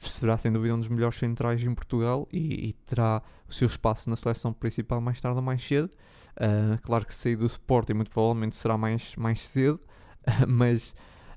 [0.00, 4.08] será sem dúvida um dos melhores centrais em Portugal e, e terá o seu espaço
[4.10, 5.90] na seleção principal mais tarde ou mais cedo.
[6.36, 9.80] Uh, claro que sair do Sporting muito provavelmente será mais, mais cedo,
[10.26, 10.94] uh, mas,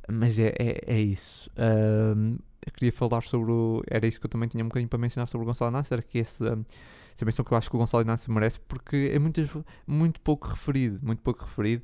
[0.09, 1.49] mas é, é, é isso.
[1.51, 3.81] Uh, eu queria falar sobre o.
[3.89, 6.01] Era isso que eu também tinha um bocadinho para mencionar sobre o Gonçalo Inácio, era
[6.01, 9.65] que esse, essa menção que eu acho que o Gonçalo Inácio merece, porque é muito,
[9.85, 11.83] muito pouco referido, muito pouco referido.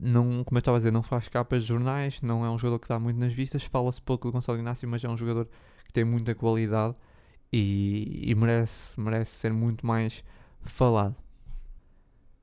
[0.00, 2.78] Não, como eu estava a dizer, não faz capas de jornais, não é um jogador
[2.78, 3.64] que dá muito nas vistas.
[3.64, 5.48] Fala-se pouco do Gonçalo Inácio, mas é um jogador
[5.84, 6.94] que tem muita qualidade
[7.52, 10.24] e, e merece, merece ser muito mais
[10.62, 11.16] falado.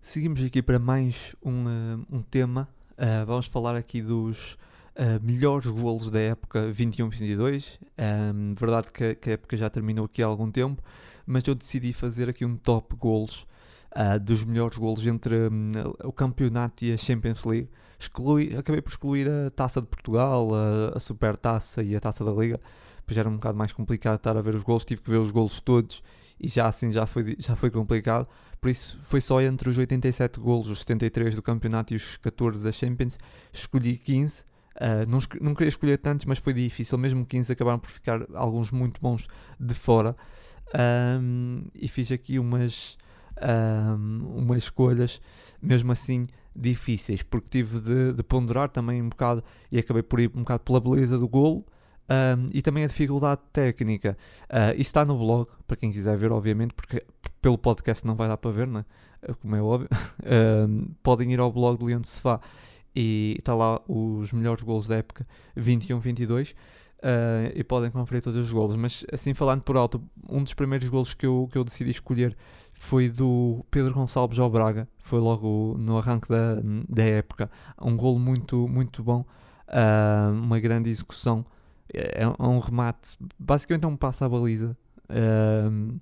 [0.02, 2.68] Seguimos aqui para mais um, uh, um tema.
[2.94, 4.54] Uh, vamos falar aqui dos
[4.96, 7.80] uh, melhores golos da época 21-22.
[7.98, 10.82] Um, verdade que, que, a época já terminou aqui há algum tempo,
[11.26, 13.46] mas eu decidi fazer aqui um top golos
[13.98, 15.72] uh, dos melhores golos entre um,
[16.04, 17.70] o campeonato e a Champions League.
[18.00, 22.24] Exclui, acabei por excluir a Taça de Portugal, a, a Super Taça e a Taça
[22.24, 22.62] da Liga,
[23.08, 25.32] pois era um bocado mais complicado estar a ver os golos, tive que ver os
[25.32, 26.04] golos todos
[26.40, 28.28] e já assim já foi, já foi complicado.
[28.62, 32.64] Por isso foi só entre os 87 golos, os 73 do campeonato e os 14
[32.64, 33.18] da Champions,
[33.52, 34.42] escolhi 15.
[34.42, 34.46] Uh,
[34.80, 36.98] ah, não, não queria escolher tantos, mas foi difícil.
[36.98, 39.28] Mesmo 15 acabaram por ficar alguns muito bons
[39.60, 40.16] de fora.
[41.22, 42.98] Um, e fiz aqui umas,
[43.42, 45.22] um, umas escolhas,
[45.62, 46.24] mesmo assim,
[46.56, 50.64] difíceis, porque tive de, de, ponderar também um bocado e acabei por ir um bocado
[50.64, 51.66] pela beleza do golo.
[52.54, 54.18] E também a dificuldade técnica.
[54.44, 57.04] Uh, isso está no blog, para quem quiser ver, obviamente, porque
[57.42, 58.86] pelo podcast não vai dar para ver, né?
[59.42, 59.90] como é óbvio.
[61.04, 62.40] Podem ir ao blog do Leão de Sofá
[62.96, 68.52] e está lá os melhores golos da época 21-22 uh, e podem conferir todos os
[68.52, 68.76] golos.
[68.76, 72.36] Mas assim falando por alto, um dos primeiros golos que eu, que eu decidi escolher
[72.80, 76.56] foi do Pedro Gonçalves ao Braga, foi logo no arranque da,
[76.88, 77.50] da época.
[77.82, 79.26] Um golo muito, muito bom,
[79.68, 81.46] uh, uma grande execução.
[81.94, 84.78] É, é um remate, basicamente é um passo à baliza.
[85.10, 86.00] Uh,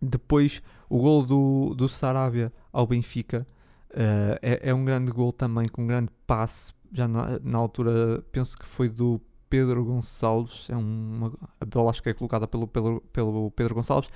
[0.00, 3.46] depois, o golo do, do Sarabia ao Benfica
[3.90, 6.74] uh, é, é, um grande gol também, com um grande passe.
[6.92, 10.68] Já na, na altura, penso que foi do Pedro Gonçalves.
[10.68, 14.10] É uma, a bola acho que é colocada pelo, pelo, pelo Pedro Gonçalves.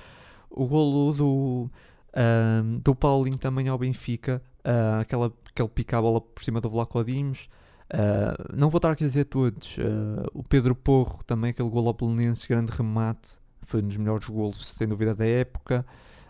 [0.50, 1.70] O golo do,
[2.16, 4.42] um, do Paulinho também ao Benfica.
[4.64, 7.48] Uh, aquela, aquele pica a bola por cima do Vlaco Dimos.
[7.88, 9.78] Uh, não vou estar aqui a dizer todos.
[9.78, 13.38] Uh, o Pedro Porro, também aquele golo ao Belenenses, grande remate.
[13.62, 15.84] Foi um dos melhores golos, sem dúvida, da época.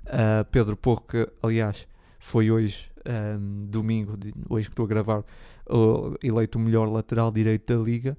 [0.05, 1.87] Uh, Pedro Porro, que aliás
[2.19, 2.91] foi hoje,
[3.39, 5.23] um, domingo, hoje que estou a gravar,
[6.23, 8.19] eleito o melhor lateral direito da Liga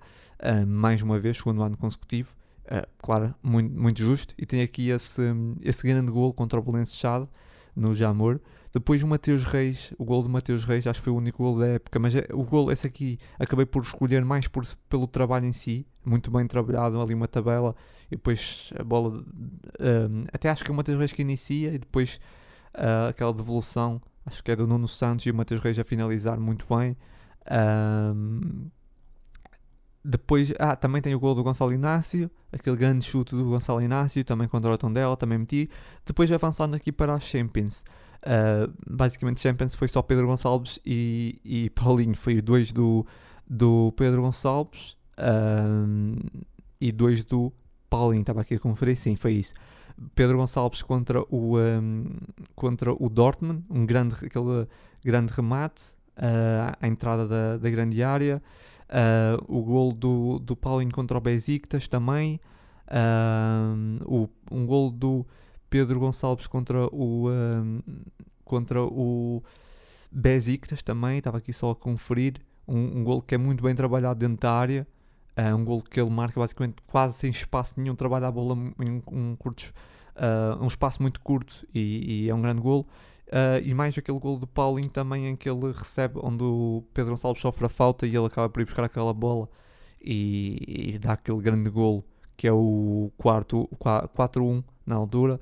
[0.65, 2.33] mais uma vez, segundo ano consecutivo.
[2.71, 4.33] Uh, claro, muito, muito justo.
[4.37, 5.23] E tem aqui esse,
[5.61, 7.27] esse grande gol contra o Chade,
[7.75, 8.39] no Jamor.
[8.71, 11.57] Depois o Mateus Reis, o gol de Mateus Reis, acho que foi o único gol
[11.57, 15.45] da época, mas é, o gol, esse aqui, acabei por escolher mais por, pelo trabalho
[15.45, 17.75] em si, muito bem trabalhado, ali uma tabela,
[18.11, 19.23] e depois a bola,
[19.79, 22.19] um, até acho que é o Mateus Reis que inicia, e depois
[22.75, 26.39] uh, aquela devolução, acho que é do Nuno Santos e o Mateus Reis a finalizar
[26.39, 26.95] muito bem.
[27.49, 28.69] Um,
[30.03, 34.23] depois, ah, também tem o gol do Gonçalo Inácio, aquele grande chute do Gonçalo Inácio,
[34.23, 35.69] também contra o Tondela, também meti.
[36.05, 37.83] Depois avançando aqui para as Champions.
[38.19, 43.05] Uh, basicamente Champions foi só Pedro Gonçalves e, e Paulinho, foi dois do,
[43.49, 46.29] do Pedro Gonçalves uh,
[46.81, 47.51] e dois do
[47.89, 49.53] Paulinho, estava aqui a conferir, sim, foi isso.
[50.15, 52.05] Pedro Gonçalves contra o, um,
[52.55, 54.67] contra o Dortmund, um grande, aquele
[55.03, 58.41] grande remate uh, à entrada da, da grande área.
[58.89, 62.39] Uh, o gol do, do Paulinho contra o Besiktas também.
[62.87, 65.25] Uh, o, um gol do
[65.69, 67.83] Pedro Gonçalves contra o, uh,
[68.43, 69.43] contra o
[70.11, 71.19] Besiktas também.
[71.19, 72.35] Estava aqui só a conferir.
[72.67, 74.87] Um, um gol que é muito bem trabalhado dentro da área.
[75.37, 77.95] Uh, um gol que ele marca basicamente quase sem espaço nenhum.
[77.95, 79.71] Trabalha a bola em um, curto,
[80.15, 82.87] uh, um espaço muito curto e, e, é um grande gol.
[83.29, 87.11] Uh, e mais aquele gol do Paulinho também em que ele recebe, onde o Pedro
[87.11, 89.47] Gonçalves sofre a falta e ele acaba por ir buscar aquela bola
[90.01, 92.03] e, e dá aquele grande golo
[92.35, 95.39] que é o quarto 4-1 na altura.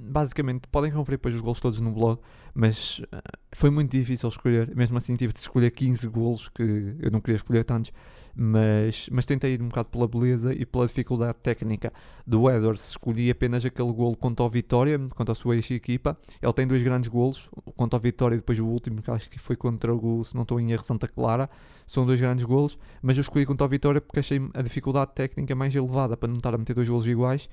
[0.00, 2.20] Basicamente, podem conferir depois os gols todos no blog,
[2.54, 3.22] mas uh,
[3.52, 4.74] foi muito difícil escolher.
[4.74, 7.92] Mesmo assim, tive de escolher 15 gols, que eu não queria escolher tantos,
[8.34, 11.92] mas, mas tentei ir um bocado pela beleza e pela dificuldade técnica
[12.26, 12.90] do Edwards.
[12.90, 16.16] Escolhi apenas aquele golo contra o Vitória, contra a sua ex-equipa.
[16.40, 19.38] Ele tem dois grandes golos, contra o Vitória e depois o último, que acho que
[19.38, 21.50] foi contra o, se não estou em erro, Santa Clara.
[21.86, 25.54] São dois grandes golos, mas eu escolhi contra o Vitória porque achei a dificuldade técnica
[25.54, 27.48] mais elevada para não estar a meter dois golos iguais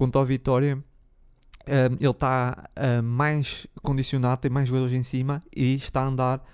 [0.00, 5.74] contra o Vitória, um, ele está uh, mais condicionado, tem mais jogadores em cima e
[5.74, 6.44] está a andar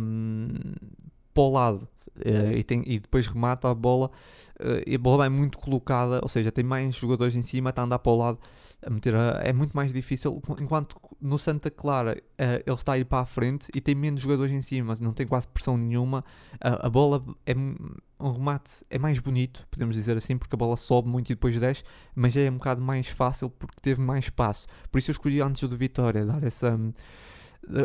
[0.00, 0.48] um,
[1.34, 1.88] para o lado.
[2.16, 4.10] Uh, e, tem, e, depois remata a bola
[4.60, 7.82] uh, e a bola é muito colocada, ou seja, tem mais jogadores em cima, está
[7.82, 8.38] a andar para o lado
[8.84, 12.98] a meter a, é muito mais difícil, enquanto no Santa Clara uh, ele está a
[12.98, 16.20] ir para a frente e tem menos jogadores em cima, não tem quase pressão nenhuma,
[16.54, 20.76] uh, a bola é um remate é mais bonito, podemos dizer assim, porque a bola
[20.76, 21.82] sobe muito e depois desce,
[22.14, 24.66] mas é um bocado mais fácil porque teve mais espaço.
[24.90, 26.78] Por isso eu escolhi antes do Vitória dar essa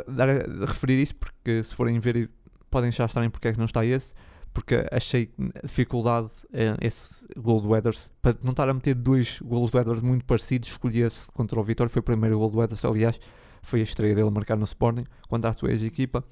[0.08, 0.27] dar,
[0.67, 2.29] referir isso, porque se forem ver
[2.69, 4.13] podem já estarem porque é que não está esse
[4.53, 5.31] porque achei
[5.63, 10.01] dificuldade eh, esse gol do Eders para não estar a meter dois golos do Eders
[10.01, 13.19] muito parecidos, escolhi esse contra o Vitória, foi o primeiro gol do Eders, aliás,
[13.61, 16.23] foi a estreia dele a marcar no Sporting, contra a sua ex-equipa.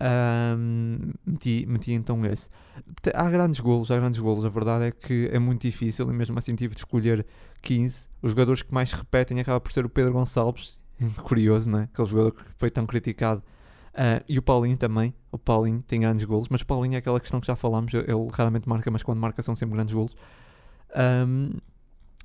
[0.00, 2.48] Um, meti, meti então esse.
[3.14, 4.44] Há grandes golos, há grandes golos.
[4.44, 7.24] A verdade é que é muito difícil e mesmo assim tive de escolher
[7.62, 8.06] 15.
[8.20, 10.76] Os jogadores que mais repetem acaba por ser o Pedro Gonçalves,
[11.22, 11.82] curioso, não é?
[11.84, 13.42] Aquele jogador que foi tão criticado
[13.94, 15.14] Uh, e o Paulinho também.
[15.30, 17.94] O Paulinho tem grandes golos, mas o Paulinho é aquela questão que já falámos.
[17.94, 20.16] Ele raramente marca, mas quando marca são sempre grandes golos.
[21.26, 21.50] Um,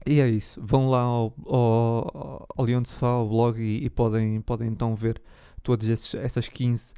[0.05, 0.59] e é isso.
[0.63, 4.95] Vão lá ao, ao, ao Leão de Sofá, ao blog, e, e, podem, podem então
[4.95, 5.21] ver
[5.61, 6.93] todas essas 15,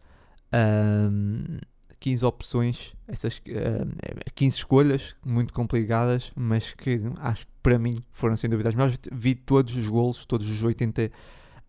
[1.12, 1.57] um,
[1.99, 3.91] 15 opções, essas um,
[4.36, 8.97] 15 escolhas muito complicadas, mas que acho que para mim foram sem dúvida as melhores.
[9.12, 11.12] Vi todos os golos, todos os 80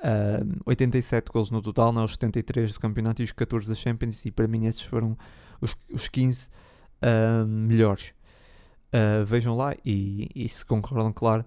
[0.03, 4.27] Uh, 87 gols no total, não, os 73 do campeonato e os 14 da Champions,
[4.27, 5.17] e para mim esses foram
[5.61, 8.13] os, os 15 uh, melhores.
[8.89, 11.45] Uh, vejam lá e, e, se concordam, claro,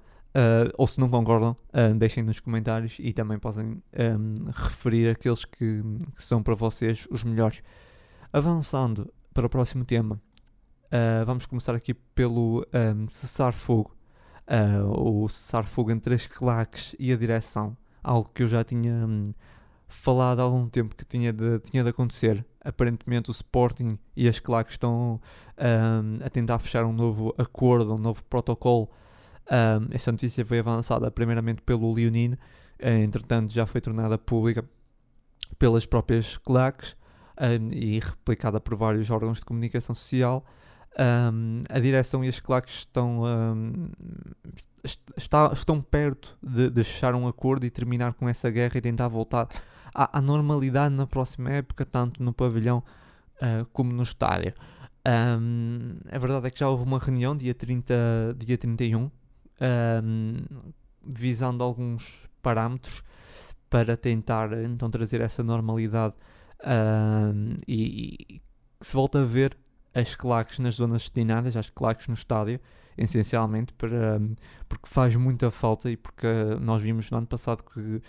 [0.77, 1.55] ou se não concordam,
[1.97, 5.81] deixem nos comentários e também podem um, referir aqueles que,
[6.13, 7.63] que, são para vocês os melhores.
[8.33, 10.19] Avançando para o próximo tema,
[11.25, 13.95] vamos começar aqui pelo um, cessar-fogo.
[14.97, 19.33] o cessar-fogo entre as claques e a direção algo que eu já tinha hum,
[19.87, 22.45] falado há algum tempo que tinha de, tinha de acontecer.
[22.63, 25.19] Aparentemente o Sporting e as claques estão
[25.57, 28.89] hum, a tentar fechar um novo acordo, um novo protocolo.
[29.51, 32.37] Um, essa notícia foi avançada primeiramente pelo Leonine,
[32.79, 34.65] eh, entretanto já foi tornada pública
[35.59, 36.95] pelas próprias claques
[37.39, 40.43] hum, e replicada por vários órgãos de comunicação social.
[40.97, 43.89] Um, a direção e as claques estão, um,
[45.17, 49.09] está, estão perto de, de, fechar um acordo e terminar com essa guerra e tentar
[49.09, 49.49] voltar
[49.93, 52.81] à, à normalidade na próxima época, tanto no pavilhão
[53.41, 54.53] uh, como no estádio.
[55.05, 59.11] Um, a verdade é que já houve uma reunião dia, 30, dia 31, um,
[61.05, 63.03] visando alguns parâmetros
[63.69, 66.15] para tentar então trazer essa normalidade
[66.65, 68.41] um, e, e
[68.79, 69.57] que se volta a ver
[69.95, 72.59] as claques nas zonas destinadas, as claques no estádio,
[72.97, 74.19] essencialmente, para,
[74.67, 76.27] porque faz muita falta e porque
[76.59, 78.01] nós vimos no ano passado que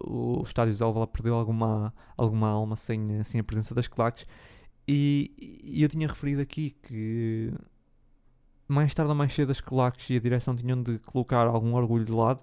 [0.00, 4.26] o estádio de Alvalade perdeu alguma, alguma alma sem, sem a presença das claques.
[4.88, 7.52] E, e, eu tinha referido aqui que
[8.66, 12.04] mais tarde ou mais cedo as claques e a direção tinham de colocar algum orgulho
[12.04, 12.42] de lado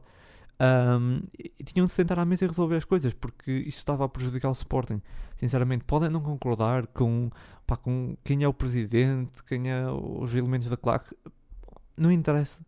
[0.62, 1.24] um,
[1.66, 4.54] tinham de sentar à mesa e resolver as coisas, porque isso estava a prejudicar o
[4.54, 5.02] Sporting.
[5.36, 7.32] Sinceramente, podem não concordar com,
[7.66, 11.16] pá, com quem é o presidente, quem é os elementos da claque,
[11.98, 12.64] não interessa.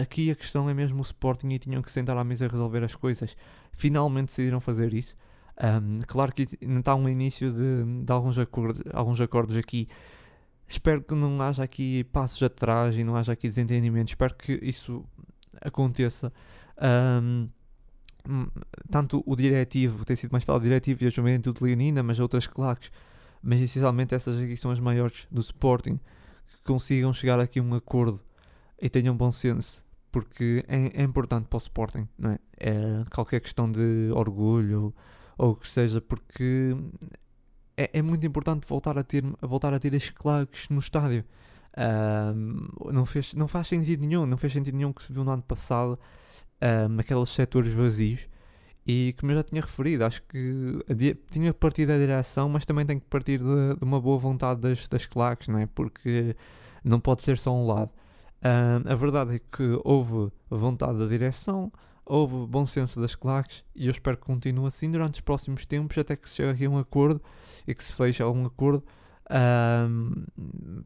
[0.00, 2.82] Aqui a questão é mesmo o Sporting e tinham que sentar à mesa e resolver
[2.82, 3.36] as coisas.
[3.72, 5.14] Finalmente decidiram fazer isso.
[5.62, 9.88] Um, claro que está um início de, de alguns, acordos, alguns acordos aqui.
[10.66, 14.08] Espero que não haja aqui passos atrás e não haja aqui desentendimento.
[14.08, 15.04] Espero que isso
[15.60, 16.32] aconteça
[16.82, 17.48] um,
[18.90, 22.90] tanto o diretivo, tem sido mais falado diretivo e a juventude leonina, mas outras claques,
[23.42, 26.00] mas essencialmente essas aqui são as maiores do Sporting,
[26.48, 28.20] que consigam chegar aqui a um acordo
[28.80, 32.38] e tenham bom senso, porque é, é importante para o Sporting, não é?
[32.58, 33.04] é?
[33.12, 34.94] Qualquer questão de orgulho
[35.36, 36.74] ou o que seja, porque
[37.76, 41.24] é, é, muito importante voltar a ter, voltar a ter as claques no estádio.
[41.76, 45.32] Um, não, fez, não faz sentido nenhum, não fez sentido nenhum que se viu no
[45.32, 45.98] ano passado
[46.62, 48.28] um, aqueles setores vazios
[48.86, 50.78] E como eu já tinha referido, acho que
[51.30, 54.60] tinha que partir da direção, mas também tem que partir de, de uma boa vontade
[54.60, 55.66] das, das claques, não é?
[55.66, 56.36] Porque
[56.82, 57.90] não pode ser só um lado.
[58.44, 61.72] Uh, a verdade é que houve vontade da direção,
[62.04, 65.96] houve bom senso das claques e eu espero que continue assim durante os próximos tempos
[65.96, 67.22] até que se chegue aqui a um acordo
[67.66, 68.84] e que se feche algum acordo
[69.30, 70.84] uh,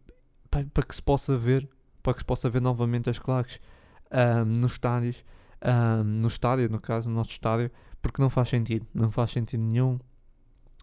[0.49, 1.69] para, para, que se possa ver
[2.03, 3.57] para que se possa ver novamente as claques
[4.13, 5.25] uh, nos estádios
[6.05, 9.99] no estádio, no caso, no nosso estádio porque não faz sentido, não faz sentido nenhum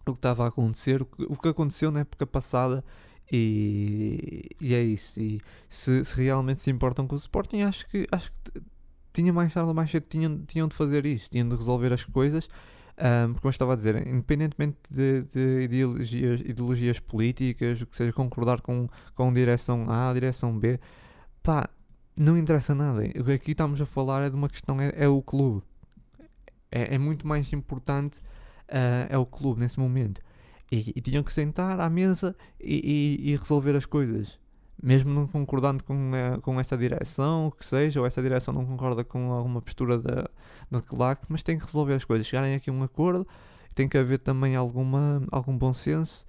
[0.06, 2.84] o que estava a acontecer, o que, o que aconteceu na época passada
[3.30, 5.20] e, e é isso.
[5.20, 8.62] E se, se, realmente se importam com o Sporting, acho que, acho que
[9.12, 12.04] tinha mais tarde ou mais cedo tinham, tinham de fazer isso, tinham de resolver as
[12.04, 12.48] coisas.
[12.98, 18.12] Um, como eu estava a dizer, independentemente de, de ideologias, ideologias, políticas, o que seja,
[18.12, 20.80] concordar com, com direção A, direção B,
[21.42, 21.68] pá,
[22.18, 23.02] não interessa nada.
[23.34, 25.62] Aqui estamos a falar é de uma questão, é, é o clube.
[26.70, 28.18] É, é, muito mais importante
[28.68, 30.20] uh, é o clube nesse momento.
[30.70, 34.38] E, e, tinham que sentar à mesa e, e, e, resolver as coisas.
[34.82, 39.04] Mesmo não concordando com, uh, com essa direção, que seja, ou essa direção não concorda
[39.04, 40.28] com alguma postura da,
[40.70, 42.26] da CLAC, mas tem que resolver as coisas.
[42.26, 43.26] Chegarem aqui a um acordo,
[43.74, 46.26] tem que haver também alguma, algum bom senso,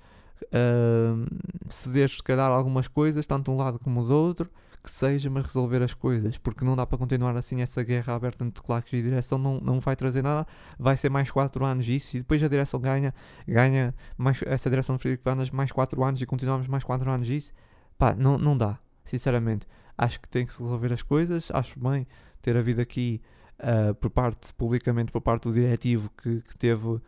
[1.69, 4.49] ceder se calhar algumas coisas, tanto de um lado como do outro,
[4.87, 8.45] que seja, mas resolver as coisas, porque não dá para continuar assim essa guerra aberta
[8.45, 10.47] entre claques e direção, não, não vai trazer nada,
[10.79, 13.13] vai ser mais 4 anos isso, e depois a direção ganha,
[13.45, 17.29] ganha mais, essa direção do Frederico Vanas mais 4 anos e continuamos mais 4 anos
[17.29, 17.51] isso,
[17.97, 19.67] pá, não, não dá, sinceramente,
[19.97, 22.07] acho que tem que se resolver as coisas, acho bem
[22.41, 23.21] ter havido aqui
[23.59, 27.01] uh, por parte, publicamente por parte do diretivo que, que teve uh,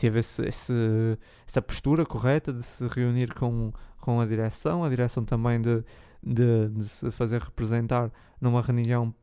[0.00, 0.72] teve esse, esse,
[1.46, 3.70] essa postura correta de se reunir com,
[4.00, 5.84] com a direção, a direção também de,
[6.22, 9.14] de, de se fazer representar numa reunião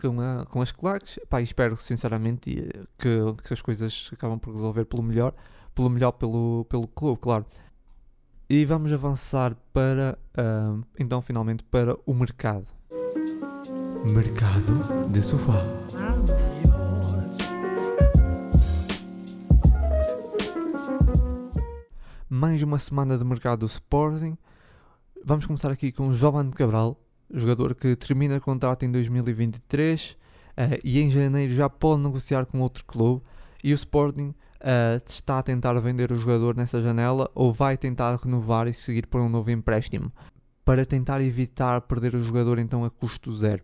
[0.00, 1.20] com, a, com as claques.
[1.28, 2.50] Pá, espero sinceramente
[2.96, 3.10] que,
[3.42, 5.34] que as coisas acabam por resolver pelo melhor,
[5.74, 7.44] pelo melhor pelo, pelo clube, claro.
[8.48, 12.66] E vamos avançar para, uh, então, finalmente, para o mercado.
[14.14, 15.62] Mercado de sofá.
[22.34, 24.36] Mais uma semana de mercado do Sporting.
[25.24, 27.00] Vamos começar aqui com o Jovan Cabral,
[27.32, 30.16] jogador que termina contrato em 2023 uh,
[30.56, 33.22] eh, e em janeiro já pode negociar com outro clube.
[33.62, 38.16] E o Sporting uh, está a tentar vender o jogador nessa janela ou vai tentar
[38.16, 40.10] renovar e seguir por um novo empréstimo
[40.64, 43.62] para tentar evitar perder o jogador então a custo zero.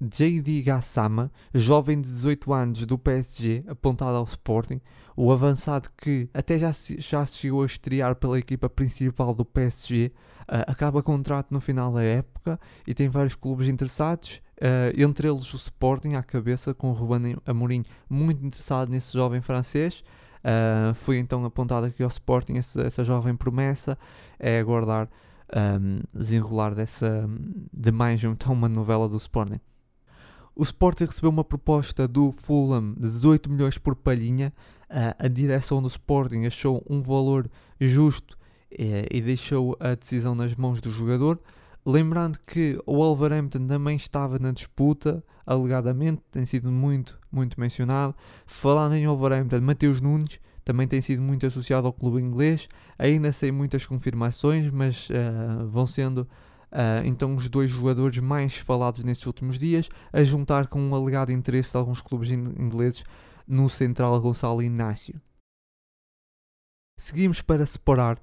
[0.00, 4.80] JD Gassama, jovem de 18 anos do PSG, apontado ao Sporting,
[5.16, 9.44] o avançado que até já se, já se chegou a estrear pela equipa principal do
[9.44, 15.00] PSG, uh, eh, acaba contrato no final da época e tem vários clubes interessados, uh,
[15.00, 20.04] entre eles o Sporting à cabeça, com o Ruben Amorim muito interessado nesse jovem francês.
[20.38, 23.98] Uh, foi então apontado aqui ao Sporting essa, essa jovem promessa,
[24.38, 25.08] é aguardar
[25.80, 27.28] um, desenrolar dessa,
[27.72, 29.60] de mais então uma novela do Sporting.
[30.58, 34.52] O Sporting recebeu uma proposta do Fulham de 18 milhões por palhinha.
[35.16, 37.48] A direção do Sporting achou um valor
[37.78, 38.36] justo
[38.72, 41.38] uh, e deixou a decisão nas mãos do jogador.
[41.86, 48.12] Lembrando que o Wolverhampton também estava na disputa, alegadamente, tem sido muito, muito mencionado.
[48.44, 52.68] Falando em Wolverhampton, Mateus Nunes também tem sido muito associado ao clube inglês.
[52.98, 56.26] Ainda sem muitas confirmações, mas uh, vão sendo
[56.70, 61.32] Uh, então, os dois jogadores mais falados nesses últimos dias, a juntar com um alegado
[61.32, 63.04] interesse de alguns clubes ingleses
[63.46, 65.20] no central Gonçalo Inácio.
[66.98, 68.20] Seguimos para separar.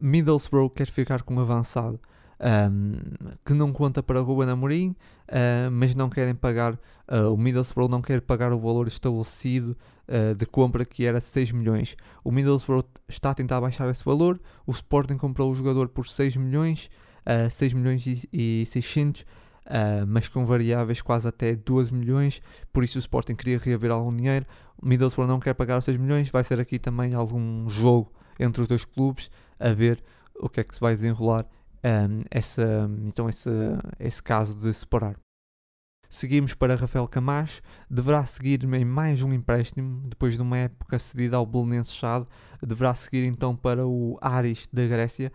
[0.00, 2.00] Middlesbrough quer ficar com um avançado
[2.40, 2.96] um,
[3.44, 4.96] que não conta para Ruben Amorim,
[5.28, 6.74] uh, mas não querem pagar.
[7.08, 9.76] Uh, o Middlesbrough não quer pagar o valor estabelecido
[10.08, 11.96] uh, de compra que era 6 milhões.
[12.24, 14.40] O Middlesbrough está a tentar baixar esse valor.
[14.66, 16.88] O Sporting comprou o jogador por 6 milhões
[17.26, 19.26] uh, 6 milhões e, 600, uh,
[20.06, 22.42] mas com variáveis quase até 12 milhões,
[22.72, 24.46] por isso o Sporting queria reaver algum dinheiro,
[24.76, 28.62] o Middlesbrough não quer pagar os 6 milhões, vai ser aqui também algum jogo entre
[28.62, 30.02] os dois clubes, a ver
[30.34, 31.46] o que é que se vai desenrolar
[31.84, 33.50] um, essa, então esse,
[33.98, 35.16] esse caso de separar.
[36.08, 41.36] Seguimos para Rafael Camacho, deverá seguir em mais um empréstimo, depois de uma época cedida
[41.36, 42.26] ao Belenenses Chade,
[42.60, 45.32] deverá seguir então para o Aris da Grécia,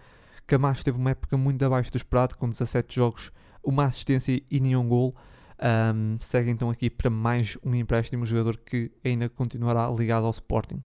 [0.48, 3.32] Camacho teve uma época muito abaixo do esperado, com 17 jogos,
[3.64, 5.16] uma assistência e nenhum gol.
[5.60, 10.82] Um, segue então aqui para mais um empréstimo, jogador que ainda continuará ligado ao Sporting.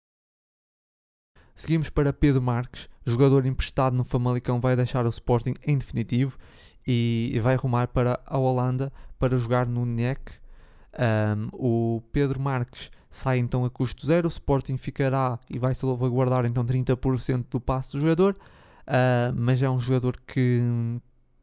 [1.55, 6.37] Seguimos para Pedro Marques, jogador emprestado no Famalicão, vai deixar o Sporting em definitivo
[6.85, 10.19] e vai rumar para a Holanda para jogar no NEC.
[10.99, 16.45] Um, o Pedro Marques sai então a custo zero, o Sporting ficará e vai salvaguardar
[16.45, 18.37] então 30% do passe do jogador,
[18.87, 20.61] uh, mas é um jogador que,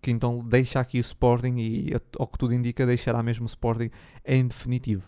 [0.00, 3.90] que então deixa aqui o Sporting e ao que tudo indica deixará mesmo o Sporting
[4.24, 5.02] em definitivo.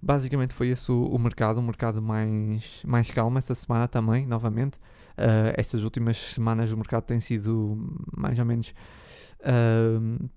[0.00, 4.78] Basicamente foi esse o, o mercado, um mercado mais, mais calmo essa semana também, novamente.
[5.18, 7.76] Uh, estas últimas semanas o mercado tem sido
[8.16, 8.72] mais ou menos
[9.40, 10.30] uh,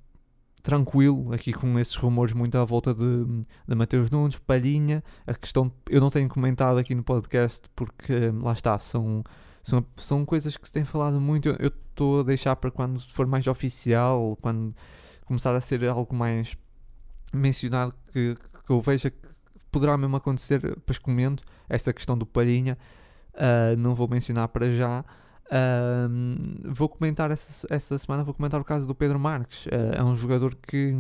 [0.62, 3.26] tranquilo, aqui com esses rumores muito à volta de,
[3.68, 5.04] de Mateus Nunes, Palhinha.
[5.26, 9.24] A questão, eu não tenho comentado aqui no podcast porque lá está, são,
[9.66, 11.50] são, são coisas que se tem falado muito.
[11.50, 14.76] Eu estou a deixar para quando for mais oficial, quando
[15.26, 16.56] começar a ser algo mais
[17.34, 19.18] mencionado, que, que eu veja que
[19.72, 22.78] poderá mesmo acontecer, depois comento essa questão do Palhinha,
[23.34, 25.04] uh, não vou mencionar para já.
[26.64, 29.66] Vou comentar essa, essa semana, vou comentar o caso do Pedro Marques.
[29.66, 30.94] Uh, é um jogador que,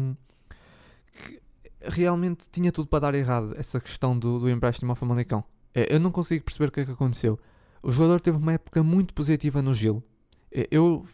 [1.11, 1.39] que,
[1.83, 5.43] realmente tinha tudo para dar errado, essa questão do, do empréstimo ao Famalicão.
[5.71, 7.39] Eu não consigo perceber o que é que aconteceu.
[7.85, 10.03] O jogador teve uma época muito positiva no Gil.
[10.71, 11.05] Eu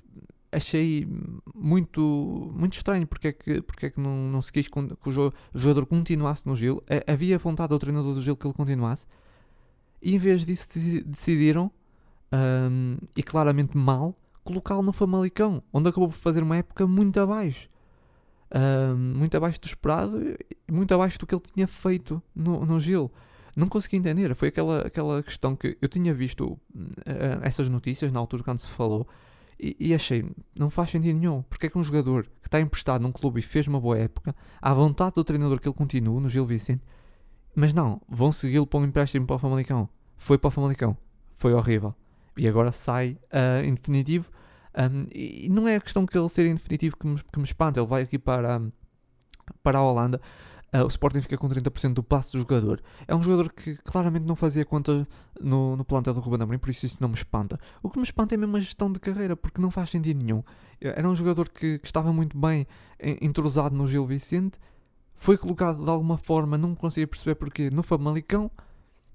[0.49, 1.05] achei
[1.53, 5.33] muito, muito estranho porque é que, porque é que não, não se quis que o
[5.53, 6.81] jogador continuasse no Gil.
[7.05, 9.05] Havia vontade do treinador do Gil que ele continuasse.
[10.01, 10.69] E em vez disso
[11.05, 11.69] decidiram,
[12.31, 17.69] um, e claramente mal, colocá-lo no Famalicão, onde acabou por fazer uma época muito abaixo.
[18.55, 20.21] Um, muito abaixo do esperado
[20.71, 23.11] muito abaixo do que ele tinha feito no, no Gil.
[23.55, 24.33] Não consegui entender.
[24.35, 26.59] Foi aquela, aquela questão que eu tinha visto uh,
[27.41, 29.07] essas notícias na altura quando se falou
[29.61, 30.25] e, e, achei,
[30.57, 31.43] não faz sentido nenhum.
[31.43, 34.35] Porque é que um jogador que está emprestado num clube e fez uma boa época,
[34.59, 36.83] à vontade do treinador que ele continue, no Gil Vicente,
[37.55, 39.87] mas não, vão segui-lo para um empréstimo para o Famalicão.
[40.17, 40.97] Foi para o Famalicão.
[41.35, 41.93] Foi horrível.
[42.35, 44.25] E agora sai uh, em definitivo.
[44.75, 47.45] Um, e não é a questão que ele ser em definitivo que me, que me
[47.45, 47.79] espanta.
[47.79, 48.61] Ele vai aqui para,
[49.61, 50.19] para a Holanda
[50.73, 52.81] uh, o Sporting fica com 30% do passe do jogador.
[53.07, 55.07] É um jogador que claramente não fazia conta
[55.39, 57.59] no, no plantel do Ruben Amorim, por isso isso não me espanta.
[57.81, 60.43] O que me espanta é mesmo a gestão de carreira, porque não faz sentido nenhum.
[60.79, 62.65] Era um jogador que, que estava muito bem
[62.99, 64.57] entrosado no Gil Vicente,
[65.15, 68.49] foi colocado de alguma forma, não conseguia perceber porquê, no Famalicão,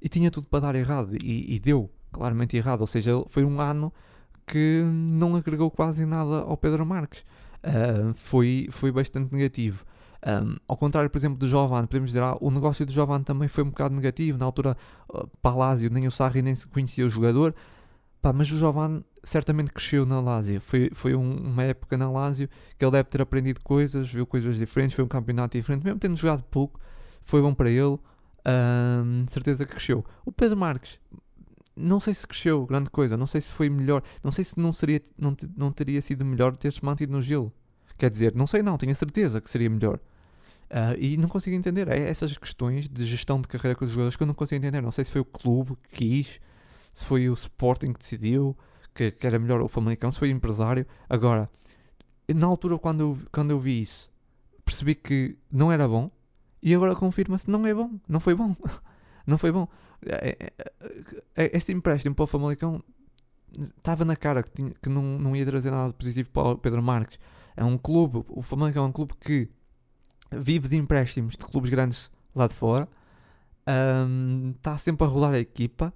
[0.00, 3.60] e tinha tudo para dar errado, e, e deu claramente errado, ou seja, foi um
[3.60, 3.92] ano
[4.46, 4.82] que
[5.12, 7.24] não agregou quase nada ao Pedro Marques.
[7.64, 9.84] Uh, foi, foi bastante negativo.
[10.26, 13.46] Um, ao contrário, por exemplo, do Jovan, podemos dizer, ah, o negócio do Jovan também
[13.46, 14.36] foi um bocado negativo.
[14.36, 14.76] Na altura,
[15.14, 17.54] uh, Palásio, nem o Sarri nem se conhecia o jogador.
[18.20, 20.60] Pá, mas o Jovan certamente cresceu na Lazio.
[20.60, 24.56] Foi, foi um, uma época na Lazio que ele deve ter aprendido coisas, viu coisas
[24.56, 25.84] diferentes, foi um campeonato diferente.
[25.84, 26.80] Mesmo tendo jogado pouco,
[27.22, 27.96] foi bom para ele.
[28.48, 30.04] Um, certeza que cresceu.
[30.24, 30.98] O Pedro Marques,
[31.76, 34.72] não sei se cresceu grande coisa, não sei se foi melhor, não sei se não,
[34.72, 37.52] seria, não, não teria sido melhor ter-se mantido no gelo.
[37.96, 40.00] Quer dizer, não sei não, tenho a certeza que seria melhor.
[40.68, 41.88] Uh, e não consigo entender.
[41.88, 44.80] É essas questões de gestão de carreira com os jogadores que eu não consigo entender.
[44.80, 46.40] Não sei se foi o clube que quis,
[46.92, 48.56] se foi o Sporting que decidiu
[48.96, 50.86] que, que era melhor o Famalicão, se foi o empresário.
[51.08, 51.48] Agora,
[52.34, 54.10] na altura, quando eu, quando eu vi isso,
[54.64, 56.10] percebi que não era bom
[56.62, 58.56] e agora confirma-se não é bom, não foi bom.
[59.26, 59.68] não foi bom.
[60.04, 60.52] É, é,
[61.36, 62.82] é, esse empréstimo para o Famalicão
[63.56, 66.82] estava na cara que, tinha, que não, não ia trazer nada positivo para o Pedro
[66.82, 67.18] Marques.
[67.56, 69.48] É um clube, o Famalicão é um clube que
[70.30, 72.88] vive de empréstimos de clubes grandes lá de fora,
[74.08, 75.92] um, está sempre a rolar a equipa.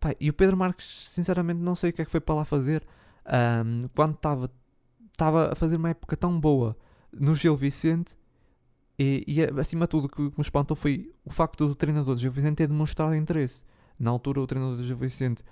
[0.00, 2.44] Pá, e o Pedro Marques, sinceramente, não sei o que é que foi para lá
[2.44, 2.84] fazer.
[3.26, 6.76] Um, quando estava a fazer uma época tão boa
[7.12, 8.16] no Gil Vicente,
[8.98, 12.20] e, e acima de tudo o que me espantou foi o facto do treinador do
[12.20, 13.62] Gil Vicente ter demonstrado interesse.
[13.98, 15.42] Na altura, o treinador do Gil Vicente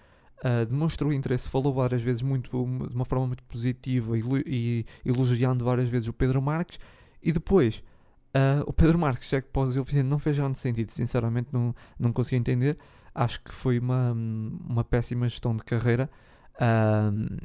[0.45, 5.65] uh, demonstrou interesse, falou várias vezes muito, de uma forma muito positiva e, e elogiando
[5.65, 6.79] várias vezes o Pedro Marques,
[7.23, 7.83] e depois
[8.31, 11.49] Uh, o Pedro Marques, já que para o Gil Vicente não fez grande sentido, sinceramente
[11.53, 12.79] não, não consegui entender.
[13.15, 16.09] Acho que foi uma, uma péssima gestão de carreira.
[16.55, 17.37] Uh,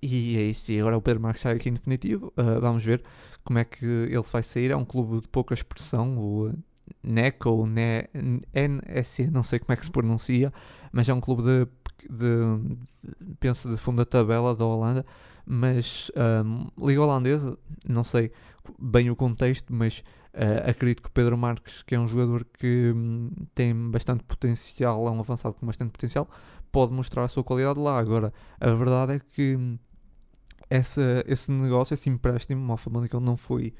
[0.00, 0.72] e é isso.
[0.72, 2.32] E agora o Pedro Marques sai aqui em definitivo.
[2.36, 3.02] Uh, vamos ver
[3.44, 4.70] como é que ele vai sair.
[4.70, 6.54] É um clube de pouca expressão, o
[7.02, 10.52] NEC ou NSC, não sei como é que se pronuncia,
[10.92, 11.66] mas é um clube de,
[12.08, 12.76] de,
[13.20, 15.04] de penso de fundo da tabela da Holanda
[15.46, 16.10] mas
[16.44, 17.56] um, Liga Holandesa,
[17.88, 18.32] não sei
[18.78, 20.02] bem o contexto, mas
[20.34, 25.06] uh, acredito que o Pedro Marques, que é um jogador que um, tem bastante potencial,
[25.06, 26.28] é um avançado com bastante potencial,
[26.70, 27.98] pode mostrar a sua qualidade lá.
[27.98, 29.78] Agora, a verdade é que hum,
[30.68, 33.74] essa, esse negócio, esse empréstimo ao Famalicão não foi.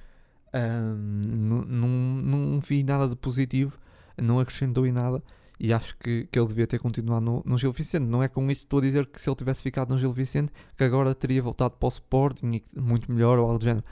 [0.55, 3.79] Não, não, não vi nada de positivo,
[4.17, 5.23] não acrescentou em nada
[5.59, 8.05] e acho que, que ele devia ter continuado no, no Gil Vicente.
[8.05, 10.13] Não é com isso que estou a dizer que se ele tivesse ficado no Gil
[10.13, 13.85] Vicente, que agora teria voltado para o Sporting muito melhor ou algo do género.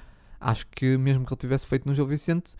[0.44, 2.54] Acho que mesmo que ele tivesse feito no Gil Vicente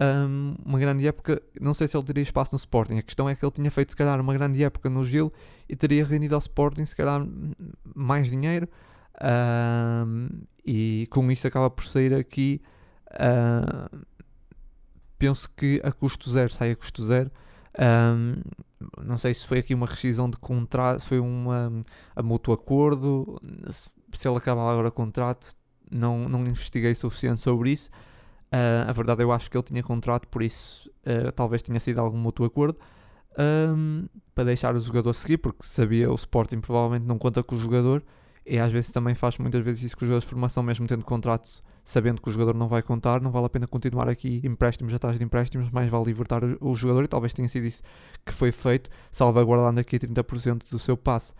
[0.00, 2.98] um, uma grande época, não sei se ele teria espaço no Sporting.
[2.98, 5.32] A questão é que ele tinha feito, se calhar, uma grande época no Gil
[5.68, 7.26] e teria rendido ao Sporting, se calhar,
[7.94, 8.68] mais dinheiro.
[9.22, 10.28] Um,
[10.64, 12.60] e com isso acaba por sair aqui.
[13.10, 14.04] Uh,
[15.18, 17.30] penso que a custo zero, sai a custo zero.
[17.78, 18.42] Um,
[19.04, 21.70] não sei se foi aqui uma rescisão de contrato, se foi uma,
[22.16, 25.54] a mútuo acordo, se ele acaba agora o contrato,
[25.92, 27.90] não, não investiguei suficiente sobre isso.
[28.52, 32.00] Uh, a verdade, eu acho que ele tinha contrato, por isso uh, talvez tenha sido
[32.00, 32.78] algum mútuo acordo
[33.38, 37.58] um, para deixar o jogador seguir, porque sabia o Sporting provavelmente não conta com o
[37.58, 38.02] jogador
[38.44, 41.04] e às vezes também faz muitas vezes isso com os jogadores de formação, mesmo tendo
[41.04, 44.92] contrato, sabendo que o jogador não vai contar, não vale a pena continuar aqui empréstimos
[44.92, 47.82] atrás de empréstimos, mais vale libertar o, o jogador e talvez tenha sido isso
[48.26, 51.32] que foi feito, salvaguardando aqui 30% do seu passe.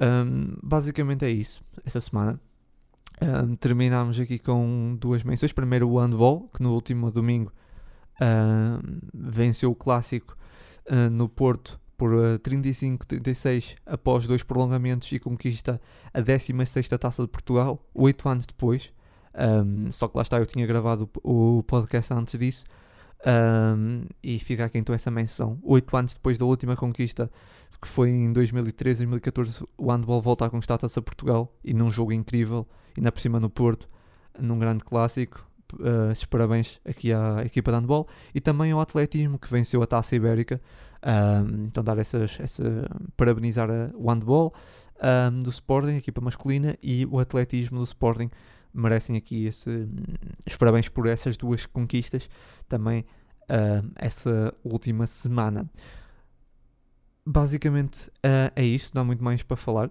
[0.00, 2.38] Um, basicamente é isso, essa semana.
[3.22, 5.52] Um, terminámos aqui com duas menções.
[5.52, 7.52] Primeiro o handball, que no último domingo
[8.20, 10.34] um, venceu o clássico
[10.90, 15.78] uh, no Porto por uh, 35-36 após dois prolongamentos e conquista
[16.14, 18.90] a 16 Taça de Portugal, oito anos depois.
[19.92, 22.64] Só que lá está, eu tinha gravado o, podcast antes disso.
[24.22, 25.56] E fica aqui então essa menção.
[25.62, 27.30] Oito anos depois da última conquista,
[27.80, 31.90] que foi em 2013, 2014, o handball volta a conquistar a Taça Portugal e num
[31.90, 32.66] jogo incrível,
[32.96, 33.88] ainda por cima no Porto,
[34.38, 35.46] num grande clássico.
[35.74, 40.16] Uh, parabéns aqui à equipa de handball e também ao atletismo que venceu a Taça
[40.16, 40.60] Ibérica.
[41.02, 42.62] Um, então, dar essas, essa,
[43.16, 44.52] parabenizar o handball
[45.00, 48.30] um, do Sporting, a equipa masculina, e o atletismo do Sporting
[48.74, 49.88] merecem aqui esse,
[50.46, 52.28] os parabéns por essas duas conquistas
[52.68, 53.04] também
[53.44, 55.68] uh, essa última semana.
[57.32, 59.88] Basicamente uh, é isto, não há muito mais para falar.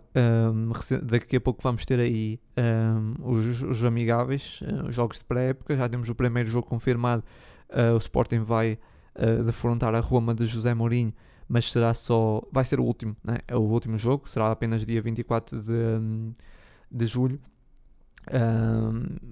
[1.03, 2.37] Daqui a pouco vamos ter aí
[3.23, 5.77] os, os, amigáveis, uh, os jogos de pré-época.
[5.77, 7.23] Já temos o primeiro jogo confirmado.
[7.95, 8.77] o Sporting vai
[9.45, 11.13] defrontar a Roma de José Mourinho,
[11.47, 12.41] mas será só.
[12.51, 13.37] Vai ser o último, né?
[13.47, 15.73] é o último jogo, será apenas dia 24 de,
[16.91, 17.39] de julho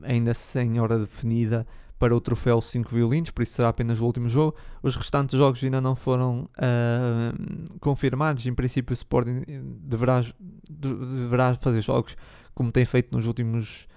[0.04, 1.68] ainda sem hora definida
[2.00, 4.56] para o troféu 5 violinos, por isso será apenas o último jogo.
[4.84, 8.46] Os restantes jogos ainda não foram uh, confirmados.
[8.46, 9.44] Em princípio, o Sporting
[9.82, 10.22] deverá,
[10.70, 12.16] deverá fazer jogos
[12.54, 13.88] como tem feito nos últimos,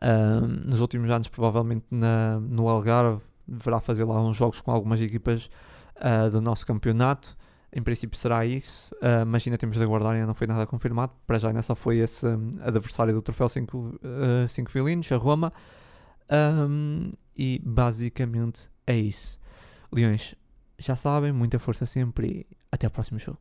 [0.00, 3.20] uh, nos últimos anos, provavelmente na, no Algarve.
[3.46, 5.50] Deverá fazer lá uns jogos com algumas equipas
[5.96, 7.36] uh, do nosso campeonato.
[7.72, 8.92] Em princípio será isso,
[9.28, 11.12] mas ainda temos de aguardar, ainda não foi nada confirmado.
[11.24, 15.16] Para já ainda só foi esse um, adversário do troféu 5 uh, cinco violinos, a
[15.16, 15.52] Roma.
[16.30, 19.38] Um, e basicamente é isso.
[19.92, 20.34] Leões,
[20.78, 23.38] já sabem, muita força sempre e até o próximo jogo.